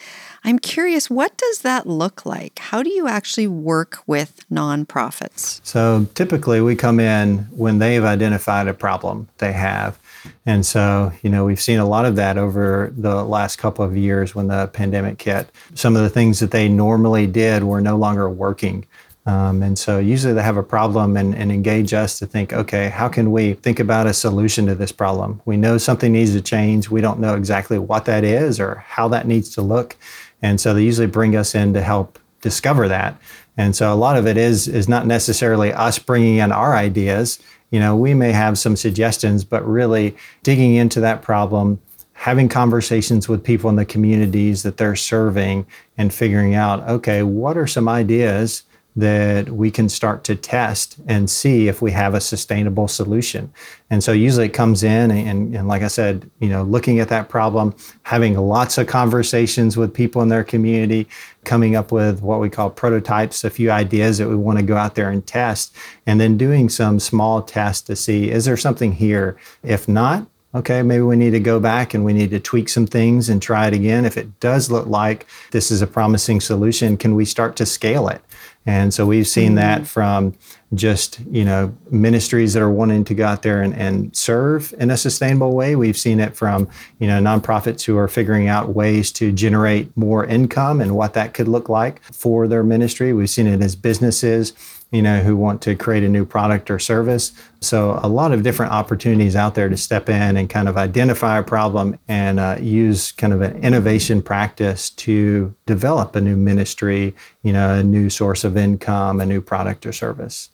I'm 0.47 0.59
curious, 0.59 1.09
what 1.09 1.35
does 1.35 1.63
that 1.63 1.87
look 1.87 2.25
like? 2.25 2.57
How 2.59 2.81
do 2.81 2.89
you 2.89 3.05
actually 3.05 3.47
work 3.47 3.99
with 4.07 4.45
nonprofits? 4.49 5.59
So 5.65 6.07
typically, 6.15 6.61
we 6.61 6.73
come 6.73 7.01
in 7.01 7.39
when 7.51 7.79
they've 7.79 8.05
identified 8.05 8.69
a 8.69 8.73
problem 8.73 9.27
they 9.39 9.51
have. 9.51 9.99
And 10.45 10.65
so, 10.65 11.11
you 11.21 11.29
know, 11.29 11.43
we've 11.43 11.59
seen 11.59 11.79
a 11.79 11.85
lot 11.85 12.05
of 12.05 12.15
that 12.15 12.37
over 12.37 12.93
the 12.95 13.25
last 13.25 13.57
couple 13.57 13.83
of 13.83 13.97
years 13.97 14.35
when 14.35 14.47
the 14.47 14.67
pandemic 14.67 15.21
hit. 15.21 15.51
Some 15.75 15.97
of 15.97 16.03
the 16.03 16.09
things 16.09 16.39
that 16.39 16.51
they 16.51 16.69
normally 16.69 17.27
did 17.27 17.65
were 17.65 17.81
no 17.81 17.97
longer 17.97 18.29
working. 18.29 18.85
Um, 19.25 19.61
and 19.61 19.77
so 19.77 19.99
usually 19.99 20.33
they 20.33 20.41
have 20.41 20.55
a 20.55 20.63
problem 20.63 21.17
and, 21.17 21.35
and, 21.35 21.51
engage 21.51 21.93
us 21.93 22.17
to 22.19 22.25
think, 22.25 22.53
okay, 22.53 22.87
how 22.87 23.09
can 23.09 23.33
we 23.33 23.55
think 23.55 23.77
about 23.81 24.07
a 24.07 24.13
solution 24.13 24.65
to 24.67 24.75
this 24.75 24.93
problem? 24.93 25.41
We 25.43 25.57
know 25.57 25.77
something 25.77 26.13
needs 26.13 26.31
to 26.31 26.41
change. 26.41 26.89
We 26.89 27.01
don't 27.01 27.19
know 27.19 27.35
exactly 27.35 27.77
what 27.77 28.05
that 28.05 28.23
is 28.23 28.57
or 28.57 28.85
how 28.87 29.09
that 29.09 29.27
needs 29.27 29.49
to 29.55 29.61
look. 29.61 29.97
And 30.41 30.59
so 30.61 30.73
they 30.73 30.83
usually 30.83 31.07
bring 31.07 31.35
us 31.35 31.55
in 31.55 31.73
to 31.73 31.81
help 31.81 32.19
discover 32.41 32.87
that. 32.87 33.19
And 33.57 33.75
so 33.75 33.91
a 33.91 33.95
lot 33.95 34.17
of 34.17 34.27
it 34.27 34.37
is 34.37 34.67
is 34.67 34.87
not 34.87 35.07
necessarily 35.07 35.73
us 35.73 35.97
bringing 35.97 36.37
in 36.37 36.51
our 36.51 36.75
ideas. 36.75 37.39
You 37.71 37.79
know, 37.79 37.95
we 37.95 38.13
may 38.13 38.31
have 38.31 38.57
some 38.57 38.75
suggestions, 38.75 39.43
but 39.43 39.67
really 39.67 40.15
digging 40.43 40.75
into 40.75 40.99
that 41.01 41.21
problem, 41.21 41.81
having 42.13 42.47
conversations 42.47 43.27
with 43.27 43.43
people 43.43 43.69
in 43.69 43.75
the 43.75 43.85
communities 43.85 44.63
that 44.63 44.77
they're 44.77 44.95
serving 44.95 45.65
and 45.97 46.13
figuring 46.13 46.55
out, 46.55 46.87
okay, 46.87 47.23
what 47.23 47.57
are 47.57 47.67
some 47.67 47.89
ideas 47.89 48.63
that 48.97 49.51
we 49.51 49.69
can 49.69 49.87
start 49.87 50.23
to 50.23 50.35
test 50.35 50.97
and 51.07 51.29
see 51.29 51.67
if 51.67 51.83
we 51.83 51.91
have 51.91 52.15
a 52.15 52.19
sustainable 52.19 52.87
solution. 52.87 53.53
And 53.91 54.03
so 54.03 54.11
usually 54.11 54.47
it 54.47 54.53
comes 54.53 54.83
in 54.83 55.11
and, 55.11 55.55
and, 55.55 55.67
like 55.67 55.83
I 55.83 55.87
said, 55.87 56.29
you 56.39 56.49
know, 56.49 56.63
looking 56.63 56.99
at 56.99 57.07
that 57.09 57.29
problem, 57.29 57.75
having 58.01 58.35
lots 58.35 58.79
of 58.79 58.87
conversations 58.87 59.77
with 59.77 59.93
people 59.93 60.23
in 60.23 60.29
their 60.29 60.43
community, 60.43 61.07
coming 61.45 61.75
up 61.75 61.91
with 61.91 62.23
what 62.23 62.39
we 62.39 62.49
call 62.49 62.71
prototypes, 62.71 63.43
a 63.43 63.51
few 63.51 63.69
ideas 63.69 64.17
that 64.17 64.27
we 64.27 64.35
want 64.35 64.57
to 64.57 64.65
go 64.65 64.75
out 64.75 64.95
there 64.95 65.11
and 65.11 65.25
test, 65.27 65.75
and 66.07 66.19
then 66.19 66.35
doing 66.35 66.67
some 66.67 66.99
small 66.99 67.43
tests 67.43 67.83
to 67.83 67.95
see 67.95 68.31
is 68.31 68.45
there 68.45 68.57
something 68.57 68.91
here? 68.91 69.37
If 69.61 69.87
not, 69.87 70.25
okay, 70.55 70.81
maybe 70.81 71.03
we 71.03 71.15
need 71.15 71.31
to 71.31 71.39
go 71.39 71.59
back 71.59 71.93
and 71.93 72.03
we 72.03 72.13
need 72.13 72.31
to 72.31 72.39
tweak 72.39 72.67
some 72.67 72.87
things 72.87 73.29
and 73.29 73.41
try 73.41 73.67
it 73.67 73.75
again. 73.75 74.05
If 74.05 74.17
it 74.17 74.39
does 74.39 74.71
look 74.71 74.87
like 74.87 75.27
this 75.51 75.69
is 75.69 75.83
a 75.83 75.87
promising 75.87 76.41
solution, 76.41 76.97
can 76.97 77.13
we 77.13 77.25
start 77.25 77.55
to 77.57 77.65
scale 77.65 78.07
it? 78.07 78.21
And 78.67 78.93
so 78.93 79.05
we've 79.05 79.27
seen 79.27 79.51
mm-hmm. 79.51 79.55
that 79.55 79.87
from 79.87 80.35
just, 80.73 81.21
you 81.31 81.45
know, 81.45 81.73
ministries 81.89 82.53
that 82.53 82.61
are 82.61 82.69
wanting 82.69 83.05
to 83.05 83.13
go 83.13 83.25
out 83.25 83.41
there 83.41 83.61
and, 83.61 83.73
and 83.73 84.15
serve 84.15 84.73
in 84.77 84.91
a 84.91 84.97
sustainable 84.97 85.55
way. 85.55 85.77
We've 85.77 85.97
seen 85.97 86.19
it 86.19 86.35
from, 86.35 86.67
you 86.99 87.07
know, 87.07 87.21
nonprofits 87.21 87.85
who 87.85 87.97
are 87.97 88.09
figuring 88.09 88.49
out 88.49 88.75
ways 88.75 89.11
to 89.13 89.31
generate 89.31 89.95
more 89.95 90.25
income 90.25 90.81
and 90.81 90.97
what 90.97 91.13
that 91.13 91.33
could 91.33 91.47
look 91.47 91.69
like 91.69 92.03
for 92.03 92.45
their 92.49 92.63
ministry. 92.63 93.13
We've 93.13 93.29
seen 93.29 93.47
it 93.47 93.61
as 93.61 93.77
businesses 93.77 94.51
you 94.91 95.01
know, 95.01 95.19
who 95.19 95.35
want 95.35 95.61
to 95.63 95.75
create 95.75 96.03
a 96.03 96.07
new 96.07 96.25
product 96.25 96.71
or 96.71 96.79
service. 96.79 97.33
So 97.59 97.99
a 98.01 98.07
lot 98.07 98.31
of 98.31 98.43
different 98.43 98.71
opportunities 98.71 99.35
out 99.35 99.55
there 99.55 99.67
to 99.67 99.75
step 99.75 100.09
in 100.09 100.37
and 100.37 100.49
kind 100.49 100.69
of 100.69 100.77
identify 100.77 101.37
a 101.37 101.43
problem 101.43 101.99
and 102.07 102.39
uh, 102.39 102.57
use 102.59 103.11
kind 103.11 103.33
of 103.33 103.41
an 103.41 103.61
innovation 103.63 104.21
practice 104.21 104.89
to 104.91 105.53
develop 105.65 106.15
a 106.15 106.21
new 106.21 106.37
ministry, 106.37 107.15
you 107.43 107.51
know, 107.51 107.75
a 107.75 107.83
new 107.83 108.09
source 108.09 108.43
of 108.43 108.55
income, 108.55 109.19
a 109.19 109.25
new 109.25 109.41
product 109.41 109.85
or 109.85 109.91
service. 109.91 110.49